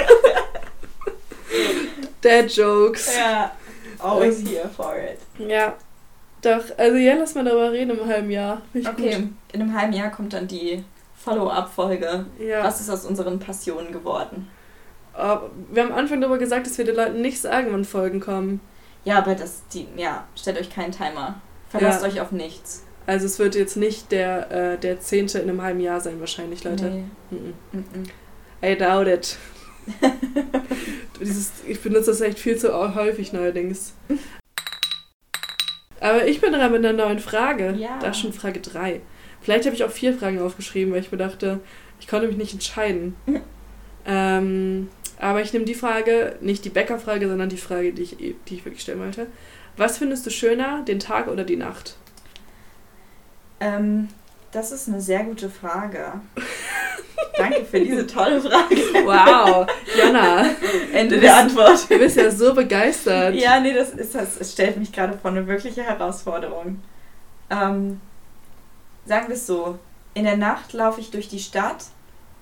[2.21, 3.15] Dad Jokes.
[3.15, 3.51] ja,
[3.99, 5.19] always Ähm, here for it.
[5.47, 5.75] Ja.
[6.41, 8.61] Doch, also ja, lass mal darüber reden im halben Jahr.
[8.73, 10.83] Ich Okay, in einem halben Jahr kommt dann die
[11.17, 12.25] Follow-up-Folge.
[12.37, 12.47] Gut.
[12.47, 12.63] Ja.
[12.63, 14.47] Was ist aus unseren Passionen geworden?
[15.19, 18.19] Aber wir haben am Anfang darüber gesagt, dass wir den Leuten nicht sagen, wann Folgen
[18.19, 18.61] kommen.
[19.03, 21.41] Ja, aber das, die, ja, stellt euch keinen Timer.
[21.69, 22.07] Verlasst Ja.
[22.07, 22.85] euch auf nichts.
[23.05, 26.63] Also es wird jetzt nicht der, äh, der zehnte in einem halben Jahr sein wahrscheinlich,
[26.63, 26.89] Leute.
[26.89, 27.03] Nee.
[27.31, 27.53] Mhm.
[27.71, 28.03] Mhm.
[28.63, 29.37] I doubt it.
[31.19, 33.93] Dieses, ich benutze das echt viel zu häufig neuerdings.
[35.99, 37.73] Aber ich bin dran mit einer neuen Frage.
[37.77, 37.99] Ja.
[37.99, 39.01] Da ist schon Frage 3.
[39.41, 41.59] Vielleicht habe ich auch vier Fragen aufgeschrieben, weil ich mir dachte,
[41.99, 43.15] ich konnte mich nicht entscheiden.
[44.05, 48.55] ähm, aber ich nehme die Frage, nicht die Bäckerfrage, sondern die Frage, die ich, die
[48.55, 49.27] ich wirklich stellen wollte.
[49.77, 51.97] Was findest du schöner, den Tag oder die Nacht?
[53.59, 54.07] Ähm,
[54.51, 56.21] das ist eine sehr gute Frage.
[57.37, 58.75] Danke für diese tolle Frage.
[59.05, 60.45] Wow, Jana,
[60.93, 61.89] Ende der Antwort.
[61.89, 63.35] du bist ja so begeistert.
[63.35, 64.39] Ja, nee, das ist das.
[64.39, 66.81] Es stellt mich gerade vor eine wirkliche Herausforderung.
[67.49, 68.01] Ähm,
[69.05, 69.79] sagen wir es so:
[70.13, 71.85] In der Nacht laufe ich durch die Stadt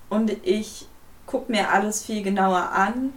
[0.08, 0.87] und ich
[1.28, 3.12] gucke mir alles viel genauer an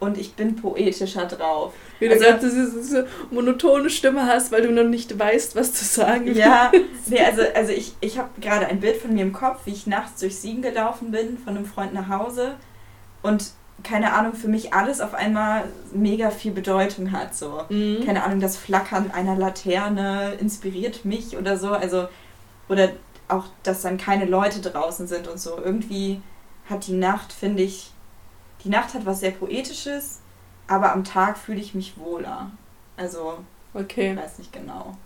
[0.00, 1.72] und ich bin poetischer drauf.
[1.98, 5.72] Wie du Also- gerade diese, diese monotone Stimme hast, weil du noch nicht weißt, was
[5.74, 6.70] zu sagen Ja,
[7.06, 9.86] nee, also, also ich, ich habe gerade ein Bild von mir im Kopf, wie ich
[9.88, 12.54] nachts durch Siegen gelaufen bin, von einem Freund nach Hause
[13.22, 13.50] und
[13.84, 17.34] keine Ahnung, für mich alles auf einmal mega viel Bedeutung hat.
[17.34, 17.62] So.
[17.68, 18.04] Mhm.
[18.04, 21.70] keine Ahnung, das Flackern einer Laterne inspiriert mich oder so.
[21.70, 22.08] Also,
[22.68, 22.90] oder
[23.28, 25.58] auch, dass dann keine Leute draußen sind und so.
[25.64, 26.20] Irgendwie
[26.68, 27.92] hat die Nacht, finde ich,
[28.64, 30.20] die Nacht hat was sehr Poetisches,
[30.68, 32.52] aber am Tag fühle ich mich wohler.
[32.96, 33.44] Also,
[33.98, 34.16] ich Okay.
[34.16, 34.96] weiß nicht genau.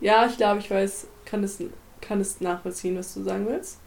[0.00, 1.62] Ja, ich glaube, ich weiß, kann es,
[2.00, 3.78] kann es nachvollziehen, was du sagen willst.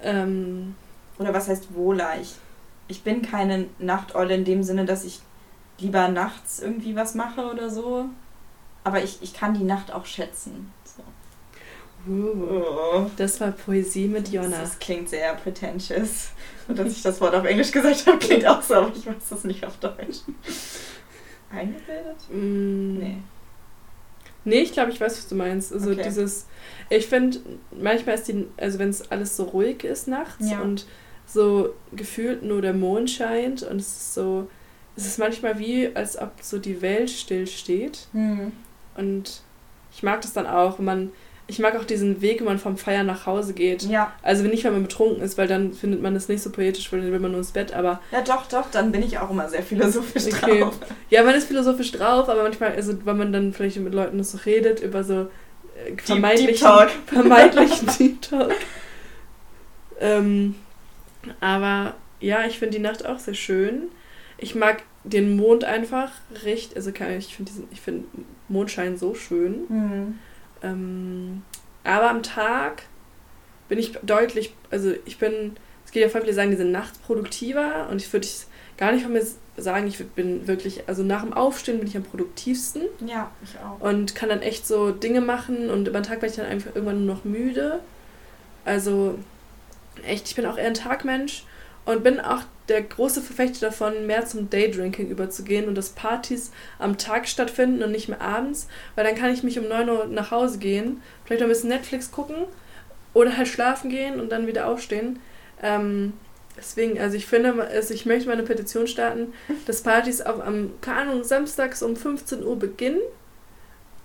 [0.00, 0.74] Ähm,
[1.18, 2.20] Oder was heißt wohler?
[2.20, 2.36] Ich,
[2.88, 5.20] ich bin keine Nachteule in dem Sinne, dass ich
[5.78, 8.06] lieber nachts irgendwie was mache oder so.
[8.84, 10.72] Aber ich, ich kann die Nacht auch schätzen.
[12.08, 14.60] Uh, das war Poesie mit Jonna.
[14.60, 16.28] Das klingt sehr pretentious.
[16.66, 19.14] Und dass ich das Wort auf Englisch gesagt habe, klingt auch so, aber ich weiß
[19.30, 20.18] das nicht auf Deutsch.
[21.50, 22.16] Eingebildet?
[22.30, 23.16] Mm, Nee.
[24.44, 25.72] Nee, ich glaube, ich weiß, was du meinst.
[25.72, 26.04] Also Okay.
[26.04, 26.46] dieses,
[26.88, 27.38] ich finde,
[27.70, 30.60] manchmal ist die, also wenn es alles so ruhig ist nachts Ja.
[30.62, 30.86] und
[31.26, 34.48] so gefühlt nur der Mond scheint und es ist so,
[34.96, 38.08] es ist manchmal wie, als ob so die Welt stillsteht.
[38.12, 38.52] Hm.
[38.96, 39.42] Und
[39.92, 41.12] ich mag das dann auch, wenn man,
[41.50, 43.82] ich mag auch diesen Weg, wenn man vom Feiern nach Hause geht.
[43.84, 44.12] Ja.
[44.22, 47.00] Also nicht, wenn man betrunken ist, weil dann findet man es nicht so poetisch, weil
[47.00, 49.48] dann will man nur ins Bett, aber Ja, doch, doch, dann bin ich auch immer
[49.48, 50.60] sehr philosophisch Okay.
[50.60, 50.78] drauf.
[51.08, 54.36] ja, man ist philosophisch drauf, aber manchmal, also wenn man dann vielleicht mit Leuten so
[54.44, 55.22] redet über so
[55.86, 56.90] äh, Deep, vermeintlichen, Deep Talk.
[57.06, 58.54] vermeintlichen Deep Talk.
[60.00, 60.54] Ähm,
[61.40, 63.84] aber ja, ich finde die Nacht auch sehr schön.
[64.36, 66.12] Ich mag den Mond einfach
[66.44, 68.04] recht, also ich finde diesen, ich finde
[68.48, 69.60] Mondschein so schön.
[69.68, 70.18] Hm.
[70.62, 71.42] Ähm,
[71.84, 72.82] aber am Tag
[73.68, 76.98] bin ich deutlich, also ich bin, es geht ja voll viele sagen, die sind nachts
[76.98, 78.26] produktiver und ich würde
[78.76, 79.22] gar nicht von mir
[79.56, 83.80] sagen, ich bin wirklich, also nach dem Aufstehen bin ich am produktivsten Ja, ich auch.
[83.80, 86.74] und kann dann echt so Dinge machen und über den Tag bin ich dann einfach
[86.74, 87.80] irgendwann nur noch müde.
[88.64, 89.18] Also
[90.04, 91.44] echt, ich bin auch eher ein Tagmensch
[91.84, 96.98] und bin auch der große Verfechter davon, mehr zum Daydrinking überzugehen und dass Partys am
[96.98, 100.30] Tag stattfinden und nicht mehr abends, weil dann kann ich mich um 9 Uhr nach
[100.30, 102.36] Hause gehen, vielleicht noch ein bisschen Netflix gucken
[103.14, 105.18] oder halt schlafen gehen und dann wieder aufstehen.
[105.62, 106.12] Ähm,
[106.56, 109.32] deswegen, also ich finde, also ich möchte mal eine Petition starten,
[109.66, 113.00] dass Partys auch am, keine Ahnung, samstags um 15 Uhr beginnen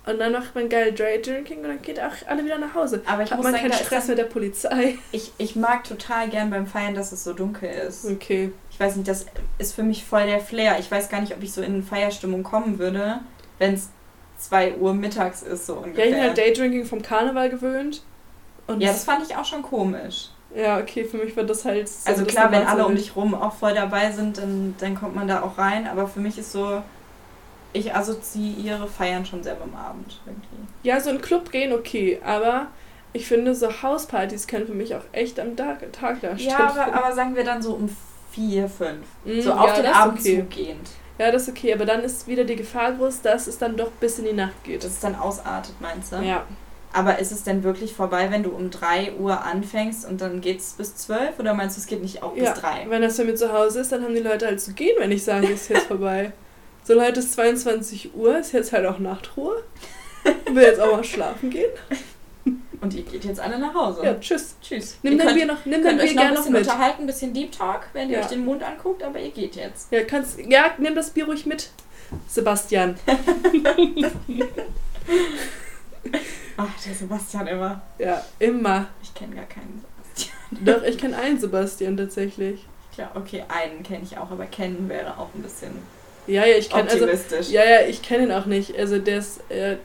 [0.06, 3.00] Und dann macht man geil Dry Drinking und dann geht auch alle wieder nach Hause.
[3.06, 4.98] Aber ich Hat muss man sagen, keinen Stress mit der Polizei.
[5.12, 8.04] Ich, ich mag total gern beim Feiern, dass es so dunkel ist.
[8.04, 8.52] Okay.
[8.70, 9.24] Ich weiß nicht, das
[9.56, 10.78] ist für mich voll der Flair.
[10.78, 13.20] Ich weiß gar nicht, ob ich so in Feierstimmung kommen würde,
[13.58, 13.88] wenn es
[14.38, 16.04] 2 Uhr mittags ist, so Ja, ungefähr.
[16.06, 18.02] ich bin halt Daydrinking vom Karneval gewöhnt.
[18.66, 20.28] Und ja, das fand ich auch schon komisch.
[20.54, 22.10] ja, okay, für mich war das halt so.
[22.10, 25.28] Also klar, wenn alle um dich rum auch voll dabei sind, dann, dann kommt man
[25.28, 25.86] da auch rein.
[25.86, 26.82] Aber für mich ist so,
[27.74, 30.72] ich assoziiere Feiern schon sehr beim Abend irgendwie.
[30.82, 32.68] Ja, so in Club gehen, okay, aber
[33.12, 36.94] ich finde, so Hauspartys können für mich auch echt am Tag, Tag da Ja, aber,
[36.94, 37.94] aber sagen wir dann so um
[38.30, 39.06] vier, fünf.
[39.24, 40.40] Mm, So auf ja, den Abend okay.
[40.40, 40.88] zugehend.
[41.18, 43.90] Ja, das ist okay, aber dann ist wieder die Gefahr groß, dass es dann doch
[43.92, 44.82] bis in die Nacht geht.
[44.82, 46.16] Dass es dann ausartet, meinst du?
[46.16, 46.44] Ja.
[46.92, 50.60] Aber ist es denn wirklich vorbei, wenn du um 3 Uhr anfängst und dann geht
[50.60, 51.38] es bis 12?
[51.40, 52.52] Oder meinst du, es geht nicht auch ja.
[52.52, 52.86] bis 3?
[52.88, 55.10] Wenn das bei mir zu Hause ist, dann haben die Leute halt zu gehen, wenn
[55.10, 56.32] ich sage, es ist jetzt vorbei.
[56.84, 59.62] So Leute, es ist 22 Uhr, ist jetzt halt auch Nachtruhe.
[60.50, 61.70] Will jetzt auch mal schlafen gehen.
[62.80, 64.04] Und ihr geht jetzt alle nach Hause.
[64.04, 64.56] Ja, tschüss.
[64.62, 64.98] Tschüss.
[65.02, 66.62] Nimm dein könnt, Bier noch, nimm könnt dein Bier noch ein gerne noch bisschen mit.
[66.62, 68.22] unterhalten, ein bisschen Deep Talk, wenn ihr Ja.
[68.24, 69.90] euch den Mond anguckt, aber ihr geht jetzt.
[69.90, 71.70] Ja, kannst, ja, nimm das Bier ruhig mit,
[72.28, 72.96] Sebastian.
[76.56, 77.80] Ach, der Sebastian immer.
[77.98, 78.86] Ja, immer.
[79.02, 79.82] Ich kenne gar keinen
[80.14, 80.64] Sebastian.
[80.64, 82.66] Doch, ich kenne einen Sebastian tatsächlich.
[82.94, 85.72] Klar, okay, einen kenne ich auch, aber kennen wäre auch ein bisschen
[86.26, 87.06] Ja, ja, ich kenne also,
[87.52, 88.76] ja, ja, ich kenne ihn auch nicht.
[88.78, 89.76] Also der ist, äh,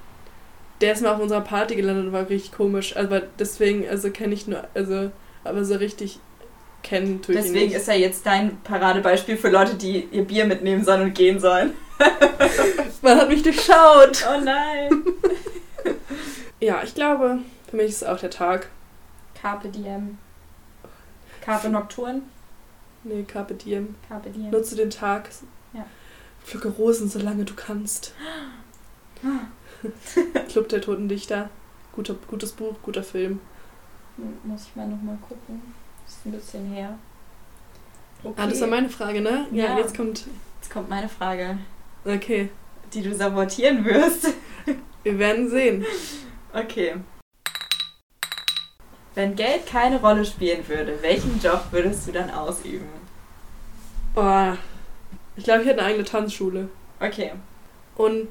[0.81, 2.95] der ist mal auf unserer Party gelandet und war richtig komisch.
[2.95, 5.11] Aber deswegen, also kenne ich nur, also,
[5.43, 6.19] aber so richtig
[6.81, 7.75] kennen tue ich ihn Deswegen nicht.
[7.75, 11.73] ist er jetzt dein Paradebeispiel für Leute, die ihr Bier mitnehmen sollen und gehen sollen.
[13.01, 14.25] Man hat mich durchschaut.
[14.27, 15.03] Oh nein.
[16.61, 18.67] Ja, ich glaube, für mich ist es auch der Tag.
[19.41, 20.17] Carpe diem.
[21.39, 22.23] Carpe nocturn.
[23.03, 23.95] Nee, Carpe Diem.
[24.09, 24.49] Carpe diem.
[24.51, 25.29] Nutze den Tag.
[26.49, 26.59] Ja.
[26.59, 28.13] Pflücke Rosen, solange du kannst.
[30.49, 31.49] Club der Toten Dichter.
[31.93, 33.39] Guter, gutes Buch, guter Film.
[34.43, 35.61] Muss ich mal nochmal gucken.
[36.07, 36.97] Ist ein bisschen her.
[38.23, 38.33] Okay.
[38.41, 39.47] Ah, das war meine Frage, ne?
[39.51, 39.77] Ja.
[39.77, 40.25] jetzt kommt.
[40.59, 41.57] Jetzt kommt meine Frage,
[42.03, 42.49] Okay,
[42.93, 44.27] die du sabotieren wirst.
[45.03, 45.85] wir werden sehen.
[46.53, 46.95] Okay.
[49.15, 52.87] Wenn Geld keine Rolle spielen würde, welchen Job würdest du dann ausüben?
[54.15, 54.53] Oh,
[55.39, 56.69] ich glaube, ich hätte eine eigene Tanzschule.
[56.99, 57.31] Okay.
[57.95, 58.27] Und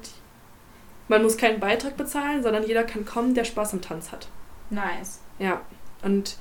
[1.07, 4.27] man muss keinen Beitrag bezahlen, sondern jeder kann kommen, der Spaß am Tanz hat.
[4.69, 5.19] Nice.
[5.39, 5.61] Ja,
[6.03, 6.37] und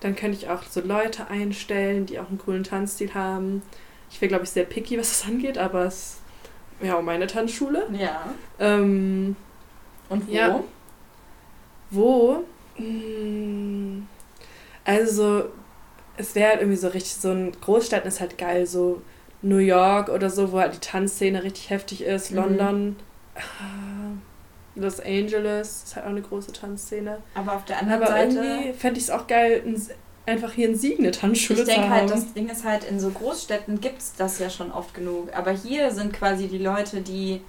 [0.00, 3.62] dann könnte ich auch so Leute einstellen, die auch einen coolen Tanzstil haben.
[4.10, 6.18] Ich wäre, glaube ich, sehr picky, was das angeht, aber es
[6.82, 7.86] ja auch meine Tanzschule.
[7.92, 8.26] Ja.
[8.58, 9.36] Ähm,
[10.10, 10.32] Und wo?
[10.32, 10.60] Ja.
[11.90, 12.44] wo?
[12.76, 14.02] Mm,
[14.84, 15.46] Also,
[16.18, 19.00] es wäre halt irgendwie so richtig, so ein Großstädten ist halt geil, so
[19.42, 22.36] New York oder so, wo halt die Tanzszene richtig heftig ist, Mhm.
[22.36, 22.96] London,
[23.36, 23.40] ah,
[24.74, 27.18] Los Angeles ist halt auch eine große Tanzszene.
[27.34, 28.36] Aber auf der anderen Aber Seite.
[28.36, 29.80] irgendwie fände ich es auch geil, ein,
[30.26, 32.00] einfach hier in Siegen eine Tanzschule Ich zu denke haben.
[32.00, 35.28] halt, das Ding ist halt, in so Großstädten gibt es das ja schon oft genug.
[35.34, 37.40] Aber hier sind quasi die Leute, die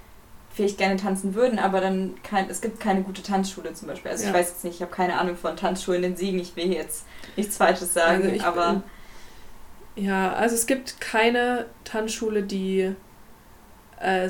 [0.54, 4.10] vielleicht gerne tanzen würden, aber dann kein, es gibt keine gute Tanzschule zum Beispiel.
[4.10, 4.30] Also Ja.
[4.30, 7.06] ich weiß jetzt nicht, ich habe keine Ahnung von Tanzschulen in Siegen, ich will jetzt
[7.36, 8.82] nichts Falsches sagen, Also ich aber
[9.98, 12.94] Ja, also es gibt keine Tanzschule, die
[14.00, 14.30] äh,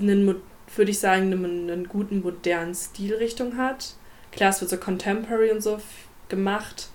[0.00, 0.42] einen,
[0.76, 3.94] würde ich sagen, einen, einen guten modernen Stilrichtung hat.
[4.32, 5.80] Klar, es wird so Contemporary und so
[6.28, 6.88] gemacht,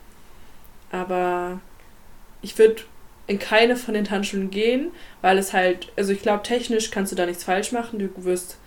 [0.91, 1.59] aber
[2.41, 2.83] ich würde
[3.27, 4.91] in keine von den Tanzschulen gehen,
[5.21, 7.99] weil es halt, also ich glaube, technisch kannst du da nichts falsch machen.
[7.99, 8.57] Du wirst,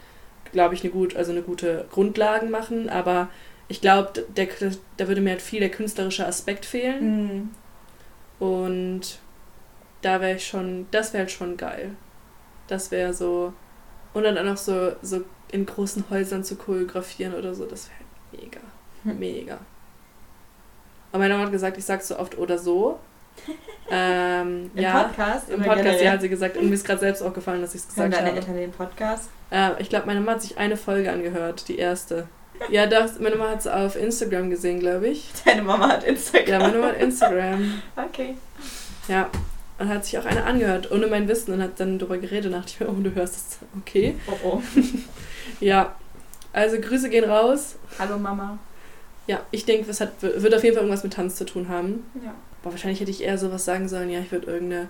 [0.53, 3.31] glaube ich, eine gut, also eine gute Grundlagen machen, aber
[3.69, 4.49] ich glaube, der,
[4.99, 7.15] da würde mir halt viel der künstlerische Aspekt fehlen.
[7.27, 7.49] mh,
[8.39, 9.19] Und
[10.03, 11.91] da wäre ich schon, das wäre halt schon geil.
[12.67, 13.53] Das wäre so.
[14.15, 18.43] Und dann auch noch so, so in großen Häusern zu choreografieren oder so, das wäre
[18.43, 18.61] mega.
[19.05, 19.19] Hm.
[19.19, 19.59] Mega.
[21.11, 22.99] Aber meine Mama hat gesagt, ich sag so oft oder so.
[23.91, 26.05] ähm, im ja, Podcast im Podcast, generell?
[26.05, 26.57] ja, hat sie gesagt.
[26.57, 28.37] Und mir ist gerade selbst aufgefallen, dass ich es gesagt deine habe.
[28.37, 29.31] Eltern den Podcast?
[29.51, 32.29] Äh, ich glaube, meine Mama hat sich eine Folge angehört, die erste.
[32.71, 35.31] Ja, das, meine Mama hat es auf Instagram gesehen, glaube ich.
[35.45, 36.49] Deine Mama hat Instagram.
[36.49, 37.83] Ja, meine Mama hat Instagram.
[37.97, 38.37] Okay.
[39.07, 39.31] Ja,
[39.79, 42.73] und hat sich auch eine angehört, ohne mein Wissen und hat dann darüber geredet, dachte
[42.73, 43.59] ich mir, oh, du hörst es.
[43.81, 44.17] Okay.
[44.27, 44.63] Oh oh.
[45.61, 45.97] Ja,
[46.53, 47.77] also Grüße gehen raus.
[47.99, 48.59] Hallo Mama.
[49.27, 52.05] Ja, ich denke, es hat, wird auf jeden Fall irgendwas mit Tanz zu tun haben.
[52.25, 52.35] Ja.
[52.63, 54.89] Boah, wahrscheinlich hätte ich eher sowas sagen sollen, ja, ich würde irgendeine,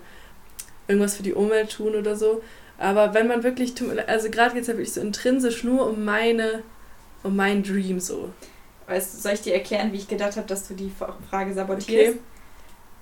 [0.86, 2.42] irgendwas für die Umwelt tun oder so.
[2.78, 3.74] Aber wenn man wirklich,
[4.06, 6.62] also gerade geht es ja wirklich so intrinsisch nur um meine,
[7.22, 8.30] um meinen Dream so.
[8.86, 10.90] Weißt soll ich dir erklären, wie ich gedacht habe, dass du die
[11.30, 12.16] Frage sabotierst?
[12.16, 12.20] Okay.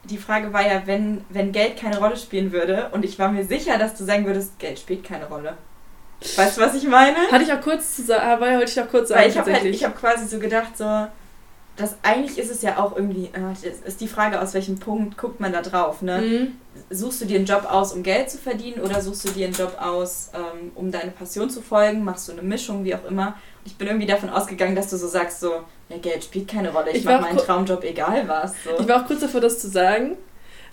[0.08, 3.44] Die Frage war ja, wenn, wenn Geld keine Rolle spielen würde, und ich war mir
[3.44, 5.56] sicher, dass du sagen würdest, Geld spielt keine Rolle.
[6.36, 7.16] Weißt du, was ich meine?
[7.30, 9.20] Hatte ich auch kurz zu sagen, weil wollte ich auch kurz sagen.
[9.20, 11.06] Weil ich habe halt, ich habe quasi so gedacht, so,
[11.76, 15.40] dass eigentlich ist es ja auch irgendwie, äh, ist die Frage, aus welchem Punkt guckt
[15.40, 16.20] man da drauf, ne?
[16.20, 16.52] Mhm.
[16.90, 19.54] Suchst du dir einen Job aus, um Geld zu verdienen oder suchst du dir einen
[19.54, 22.02] Job aus, ähm, um deine Passion zu folgen?
[22.02, 23.36] Machst du eine Mischung, wie auch immer?
[23.64, 25.52] Ich bin irgendwie davon ausgegangen, dass du so sagst, so,
[25.88, 28.54] ja, Geld spielt keine Rolle, ich, Ich mach war meinen Traumjob egal was.
[28.64, 28.70] So.
[28.80, 30.16] Ich war auch kurz davor, das zu sagen.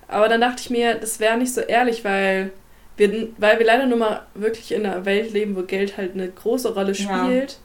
[0.07, 2.51] Aber dann dachte ich mir, das wäre nicht so ehrlich, weil
[2.97, 6.29] wir, weil wir leider nur mal wirklich in einer Welt leben, wo Geld halt eine
[6.29, 7.62] große Rolle Ja.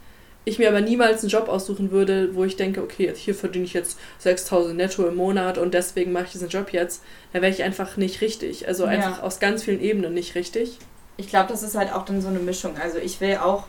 [0.49, 3.75] Ich mir aber niemals einen Job aussuchen würde, wo ich denke, okay, hier verdiene ich
[3.75, 7.03] jetzt 6000 netto im Monat und deswegen mache ich diesen Job jetzt.
[7.35, 8.67] Da wäre ich einfach nicht richtig.
[8.67, 8.91] Also Ja.
[8.93, 10.79] einfach aus ganz vielen Ebenen nicht richtig.
[11.19, 12.77] Ich glaube, das ist halt auch dann so eine Mischung.
[12.83, 13.65] Also ich will auch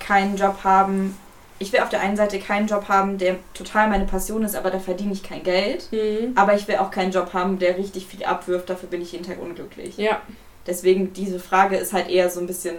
[0.00, 1.16] keinen Job haben.
[1.60, 4.72] Ich will auf der einen Seite keinen Job haben, der total meine Passion ist, aber
[4.72, 5.86] da verdiene ich kein Geld.
[5.92, 6.32] Mhm.
[6.34, 9.24] Aber ich will auch keinen Job haben, der richtig viel abwirft, dafür bin ich jeden
[9.24, 9.96] Tag unglücklich.
[9.98, 10.20] Ja.
[10.66, 12.74] Deswegen diese Frage ist halt eher so ein bisschen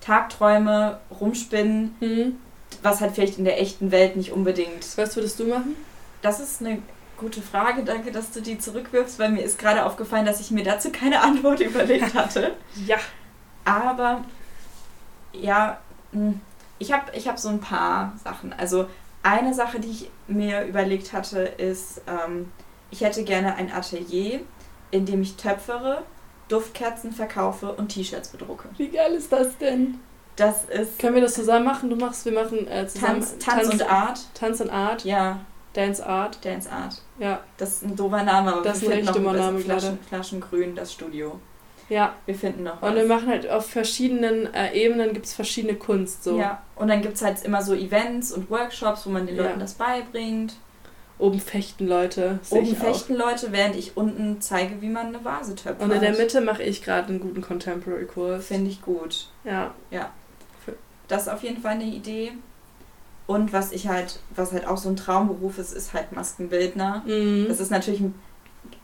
[0.00, 2.36] Tagträume, rumspinnen, Mhm.
[2.82, 4.86] Was halt vielleicht in der echten Welt nicht unbedingt.
[4.96, 5.76] Was würdest du machen?
[6.22, 6.78] Das ist eine
[7.16, 10.64] gute Frage, danke, dass du die zurückwirfst, weil mir ist gerade aufgefallen, dass ich mir
[10.64, 12.54] dazu keine Antwort überlegt hatte.
[12.86, 12.96] Ja.
[13.64, 14.24] Aber
[15.32, 15.78] ja,
[16.12, 16.34] mh,
[16.78, 18.52] ich habe ich hab so ein paar Sachen.
[18.52, 18.86] Also
[19.22, 22.50] eine Sache, die ich mir überlegt hatte, ist, ähm,
[22.90, 24.40] ich hätte gerne ein Atelier,
[24.90, 26.02] in dem ich töpfere,
[26.48, 28.68] Duftkerzen verkaufe und T-Shirts bedrucke.
[28.76, 30.00] Wie geil ist das denn?
[30.36, 31.90] Das ist Können wir das zusammen machen?
[31.90, 34.20] Du machst, wir machen äh, zusammen Tanz, Tanz und Art.
[34.34, 35.40] Tanz und Art, Ja,
[35.74, 36.44] Dance Art.
[36.44, 37.00] Dance Art.
[37.18, 39.98] Ja, Das ist ein doofer Name, aber Das ist wir ein finden noch Name Flaschen,
[40.08, 41.38] Flaschengrün, das Studio.
[41.88, 42.14] ja.
[42.26, 42.94] Wir finden noch Und was.
[42.96, 46.24] wir machen halt auf verschiedenen äh, Ebenen gibt es verschiedene Kunst.
[46.24, 46.38] So.
[46.38, 49.42] Ja, und dann gibt es halt immer so Events und Workshops, wo man den Ja.
[49.44, 50.54] Leuten das beibringt.
[51.18, 52.40] Oben fechten Leute.
[52.50, 52.84] Oben ich auch.
[52.84, 55.82] fechten Leute, während ich unten zeige, wie man eine Vase töpfert.
[55.82, 58.44] Und in der Mitte mache ich gerade einen guten Contemporary-Kurs.
[58.46, 59.28] Finde ich gut.
[59.44, 59.72] Ja.
[61.12, 62.32] Das ist auf jeden Fall eine Idee.
[63.26, 67.02] Und was ich halt, was halt auch so ein Traumberuf ist, ist halt Maskenbildner.
[67.06, 67.46] Mhm.
[67.48, 68.00] Das ist natürlich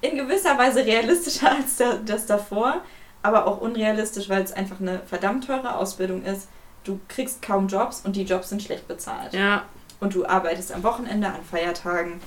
[0.00, 2.82] in gewisser Weise realistischer als das davor,
[3.22, 6.48] aber auch unrealistisch, weil es einfach eine verdammt teure Ausbildung ist.
[6.84, 9.32] Du kriegst kaum Jobs und die Jobs sind schlecht bezahlt.
[9.34, 9.64] ja.
[10.00, 12.20] Und du arbeitest am Wochenende, an Feiertagen.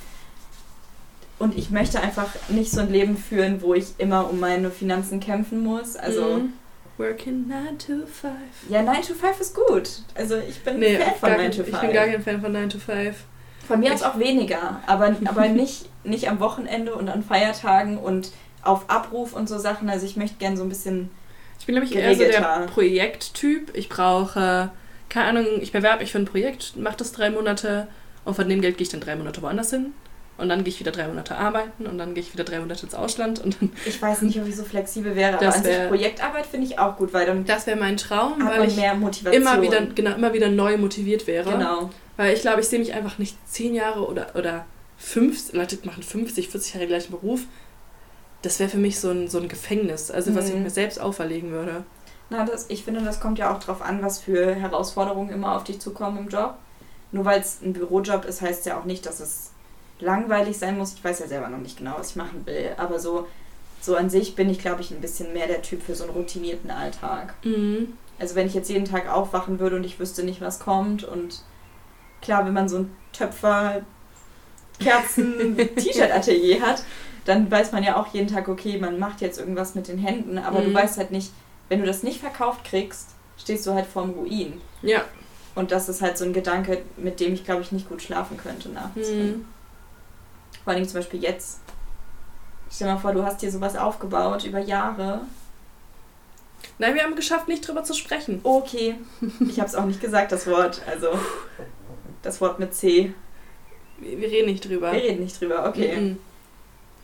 [1.40, 5.22] Und ich möchte einfach nicht so ein Leben führen, wo ich immer um meine Finanzen
[5.22, 5.96] kämpfen muss.
[5.96, 6.54] Also, Mhm.
[7.02, 8.32] Working 9 to 5.
[8.70, 9.90] ja, 9 to 5 ist gut.
[10.16, 11.82] Also, ich bin Nee, ein Fan von gar 9 kein, to ich 5.
[11.82, 13.16] bin gar kein Fan von 9 to 5.
[13.68, 17.98] Von mir aus Ich- auch weniger, aber, aber nicht, nicht am Wochenende und an Feiertagen
[17.98, 18.32] und
[18.64, 19.90] auf Abruf und so Sachen.
[19.90, 21.10] Also ich möchte gern so ein bisschen.
[21.60, 22.68] Ich bin, glaube ich, eher so der.
[22.74, 23.72] Projekttyp.
[23.76, 24.72] Ich brauche,
[25.10, 27.88] keine Ahnung, ich bewerbe mich für ein Projekt, mache das drei Monate
[28.26, 29.94] und von dem Geld gehe ich dann drei Monate woanders hin.
[30.42, 32.84] Und dann gehe ich wieder drei Monate arbeiten und dann gehe ich wieder drei Monate
[32.84, 35.64] ins Ausland und dann, Ich weiß nicht, ob ich so flexibel wäre, aber Das an
[35.64, 38.76] sich wär- Projektarbeit finde ich auch gut, weil dann das wäre mein Traum, weil ich
[38.76, 39.42] mehr Motivation.
[39.42, 41.50] immer wieder, genau, immer wieder neu motiviert wäre.
[41.52, 41.92] Genau.
[42.18, 44.66] Weil ich glaube, ich sehe mich einfach nicht zehn Jahre oder, oder
[44.98, 47.42] fünf, Leute machen 50, 40 Jahre den gleichen Beruf.
[48.42, 50.64] Das wäre für mich so ein, so ein Gefängnis, also was ich Mhm.
[50.64, 51.84] mir selbst auferlegen würde.
[52.32, 55.64] Na, das, ich finde, das kommt ja auch drauf an, was für Herausforderungen immer auf
[55.66, 56.56] dich zukommen im Job.
[57.12, 59.51] Nur weil es ein Bürojob ist, heißt ja auch nicht, dass es
[60.02, 60.94] langweilig sein muss.
[60.94, 62.72] Ich weiß ja selber noch nicht genau, was ich machen will.
[62.78, 63.28] Aber so,
[63.82, 66.14] so an sich bin ich, glaube ich, ein bisschen mehr der Typ für so einen
[66.14, 67.34] routinierten Alltag.
[67.44, 67.94] Mhm.
[68.20, 71.42] Also wenn ich jetzt jeden Tag aufwachen würde und ich wüsste nicht, was kommt und
[72.22, 73.82] klar, wenn man so ein Töpfer,
[74.80, 76.84] Kerzen, T-Shirt-Atelier hat,
[77.26, 80.38] dann weiß man ja auch jeden Tag, okay, man macht jetzt irgendwas mit den Händen,
[80.38, 80.74] aber du Mhm.
[80.74, 81.32] weißt halt nicht,
[81.70, 84.60] wenn du das nicht verkauft kriegst, stehst du halt vorm Ruin.
[84.82, 85.04] Ja.
[85.54, 88.38] Und das ist halt so ein Gedanke, mit dem ich, glaube ich, nicht gut schlafen
[88.38, 89.10] könnte nachts.
[89.10, 89.46] Mhm.
[90.64, 91.60] Vor allem zum Beispiel jetzt.
[92.72, 95.22] Stell dir mal vor, du hast dir sowas aufgebaut über Jahre.
[96.78, 98.40] Nein, wir haben geschafft, nicht drüber zu sprechen.
[98.44, 98.96] Okay,
[99.48, 100.82] ich habe es auch nicht gesagt, das Wort.
[100.88, 101.08] Also
[102.22, 103.14] das Wort mit C.
[104.00, 104.92] Wir, wir reden nicht drüber.
[104.92, 105.96] Wir reden nicht drüber, okay.
[105.98, 106.18] Mhm.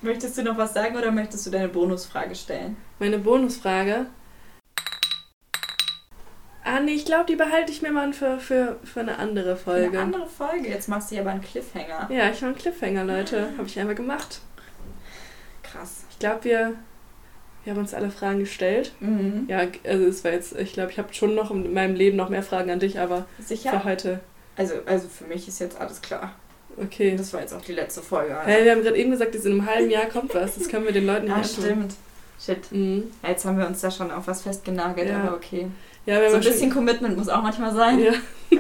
[0.02, 2.78] Möchtest du noch was sagen oder möchtest du deine Bonusfrage stellen?
[3.00, 4.06] Meine Bonusfrage.
[6.70, 9.88] Ah, nee, ich glaube, die behalte ich mir mal für, für, für eine andere Folge.
[9.88, 10.68] Eine andere Folge.
[10.68, 12.10] Jetzt machst du ja aber einen Cliffhanger.
[12.12, 13.50] Ja, ich war ein Cliffhanger, Leute.
[13.58, 14.42] Habe ich einmal gemacht.
[15.64, 16.04] Krass.
[16.12, 16.74] Ich glaube, wir,
[17.64, 18.94] wir haben uns alle Fragen gestellt.
[19.00, 19.46] Mhm.
[19.48, 22.30] Ja, also es war jetzt, ich glaube, ich habe schon noch in meinem Leben noch
[22.30, 23.72] mehr Fragen an dich, aber Sicher?
[23.72, 24.20] für heute,
[24.58, 26.34] Also, also für mich ist jetzt alles klar.
[26.82, 27.16] okay.
[27.18, 28.38] Das war jetzt auch die letzte Folge.
[28.38, 28.50] Also.
[28.52, 30.56] Hey, wir haben gerade eben gesagt, jetzt in einem halben Jahr kommt was.
[30.56, 31.64] Das können wir den Leuten Ah, nicht antun.
[31.64, 31.94] stimmt.
[32.40, 32.72] Shit.
[32.72, 33.04] Mhm.
[33.24, 35.22] Ja, Jetzt haben wir uns da schon auf was festgenagelt, Ja.
[35.24, 35.68] aber okay.
[36.08, 38.00] Ja, So ein bisschen Commitment muss auch manchmal sein.
[38.00, 38.14] Ja.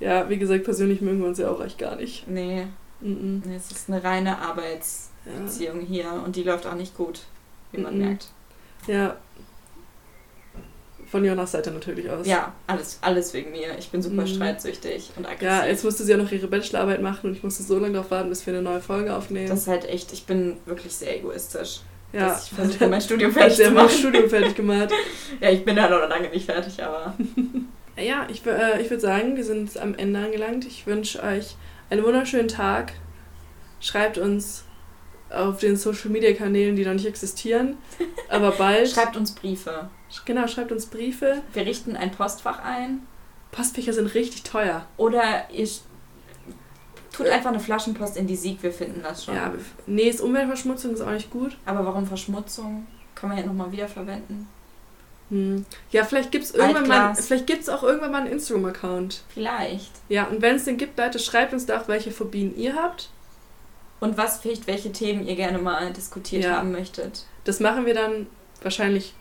[0.00, 2.26] ja, wie gesagt, persönlich mögen wir uns ja auch echt gar nicht.
[2.28, 2.66] Nee,
[3.00, 3.42] Mhm.
[3.44, 5.86] nee, es ist eine reine Arbeitsbeziehung Ja.
[5.86, 7.20] hier und die läuft auch nicht gut,
[7.72, 8.04] wie man Mhm.
[8.06, 8.28] merkt.
[8.86, 9.16] ja.
[11.10, 12.26] von Jonas Seite natürlich aus.
[12.26, 13.78] Ja, alles, alles wegen mir.
[13.78, 14.26] Ich bin super Mhm.
[14.26, 15.42] streitsüchtig und aggressiv.
[15.46, 18.10] Ja, jetzt musste sie ja noch ihre Bachelorarbeit machen und ich musste so lange darauf
[18.10, 19.46] warten, bis wir eine neue Folge aufnehmen.
[19.48, 21.82] das ist halt echt, ich bin wirklich sehr egoistisch.
[22.14, 22.28] Ja.
[22.28, 23.90] dass ich versuche, mein Studium fertig zu mein machen.
[23.90, 24.90] Studium fertig gemacht.
[25.40, 27.14] Ja, ich bin da noch lange nicht fertig, aber
[27.96, 30.64] Ja, ich, äh, ich würde sagen, wir sind am Ende angelangt.
[30.66, 31.56] Ich wünsche euch
[31.90, 32.92] einen wunderschönen Tag.
[33.80, 34.64] Schreibt uns
[35.30, 37.76] auf den Social Media Kanälen, die noch nicht existieren,
[38.28, 38.88] aber bald.
[38.88, 39.90] schreibt uns Briefe.
[40.24, 41.42] genau, schreibt uns Briefe.
[41.52, 43.00] Wir richten ein Postfach ein
[43.54, 44.84] Postfächer sind richtig teuer.
[44.96, 45.68] oder ihr
[47.14, 49.36] tut einfach eine Flaschenpost in die Sieg, wir finden das schon.
[49.36, 49.52] Ja,
[49.86, 51.56] nee, ist Umweltverschmutzung ist auch nicht gut.
[51.64, 52.86] Aber warum Verschmutzung?
[53.14, 54.48] Kann man ja nochmal wiederverwenden.
[55.30, 55.64] Hm.
[55.92, 59.22] Ja, vielleicht gibt es irgendwann mal, vielleicht gibt's auch irgendwann mal einen Instagram-Account.
[59.28, 59.92] Vielleicht.
[60.08, 63.10] Ja, und wenn es den gibt, Leute, schreibt uns da auch, welche Phobien ihr habt.
[64.00, 66.56] Und was vielleicht, welche Themen ihr gerne mal diskutiert Ja.
[66.56, 67.26] haben möchtet.
[67.44, 68.26] Das machen wir dann
[68.62, 69.14] wahrscheinlich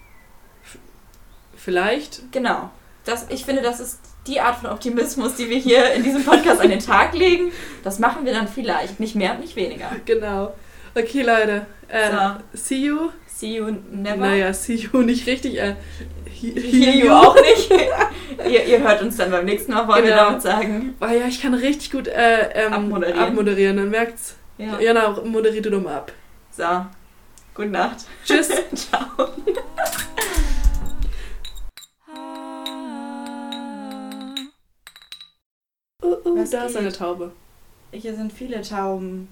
[1.55, 2.31] vielleicht.
[2.31, 2.69] Genau.
[3.05, 6.61] Das, ich finde, das ist die Art von Optimismus, die wir hier in diesem Podcast
[6.61, 7.51] an den Tag legen.
[7.83, 8.99] Das machen wir dann vielleicht.
[8.99, 9.89] Nicht mehr und nicht weniger.
[10.05, 10.53] Genau.
[10.95, 11.65] Okay, Leute.
[11.87, 12.17] Äh, So.
[12.57, 13.09] See you.
[13.27, 14.15] See you never.
[14.17, 15.59] Naja, see you nicht richtig.
[15.59, 15.75] Äh,
[16.25, 17.69] he- Hear you auch nicht.
[18.49, 20.25] ihr, ihr hört uns dann beim nächsten Mal, wollen wir Genau.
[20.25, 20.95] damit sagen.
[21.01, 23.19] Oh ja, ich kann richtig gut äh, ähm, Abmoderieren.
[23.19, 23.77] abmoderieren.
[23.77, 24.35] Dann merkt's.
[24.57, 24.79] Ja.
[24.79, 26.11] Jana, moderier du doch mal ab.
[26.55, 26.63] So.
[27.55, 28.05] Gute Nacht.
[28.25, 28.49] Tschüss.
[28.75, 29.27] Ciao.
[36.03, 37.31] Uh, uh, Was da ist eine Taube.
[37.91, 39.27] Hier sind viele Tauben.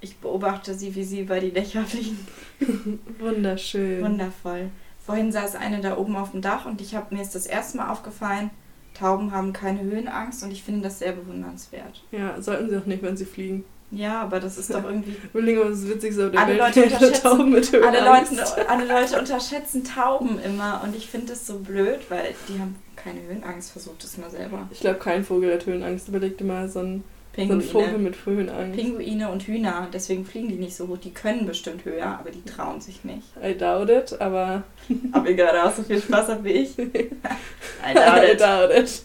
[0.00, 2.18] Ich beobachte sie, wie sie über die Dächer fliegen.
[3.18, 4.02] Wunderschön.
[4.02, 4.70] Wundervoll.
[5.04, 7.76] Vorhin saß eine da oben auf dem Dach und ich hab, mir ist das erste
[7.76, 8.50] Mal aufgefallen,
[8.98, 12.02] Tauben haben keine Höhenangst und ich finde das sehr bewundernswert.
[12.12, 13.64] Ja, sollten sie auch nicht, wenn sie fliegen.
[13.90, 15.14] Ja, aber das ist doch irgendwie.
[15.32, 18.04] Überlegen, was das Witzigste auf der Alle Welt Leute unterschätzen- Tauben mit Alle.
[18.04, 22.76] Leute, alle Leute unterschätzen Tauben immer und ich finde das so blöd, weil die haben
[23.04, 23.70] keine Höhenangst.
[23.72, 24.68] Versucht es mal selber.
[24.72, 26.08] Ich glaube, kein Vogel hat Höhenangst.
[26.08, 27.04] Überleg dir mal so ein,
[27.36, 28.76] so ein Vogel mit Höhenangst.
[28.78, 30.98] Pinguine und Hühner, deswegen fliegen die nicht so hoch.
[30.98, 33.26] Die können bestimmt höher, aber die trauen sich nicht.
[33.42, 34.64] I doubt it, aber
[35.12, 36.78] Ob ihr gerade auch so viel Spaß habt wie ich?
[36.78, 37.10] I
[37.90, 38.40] I doubt it.
[38.40, 39.02] doubt it.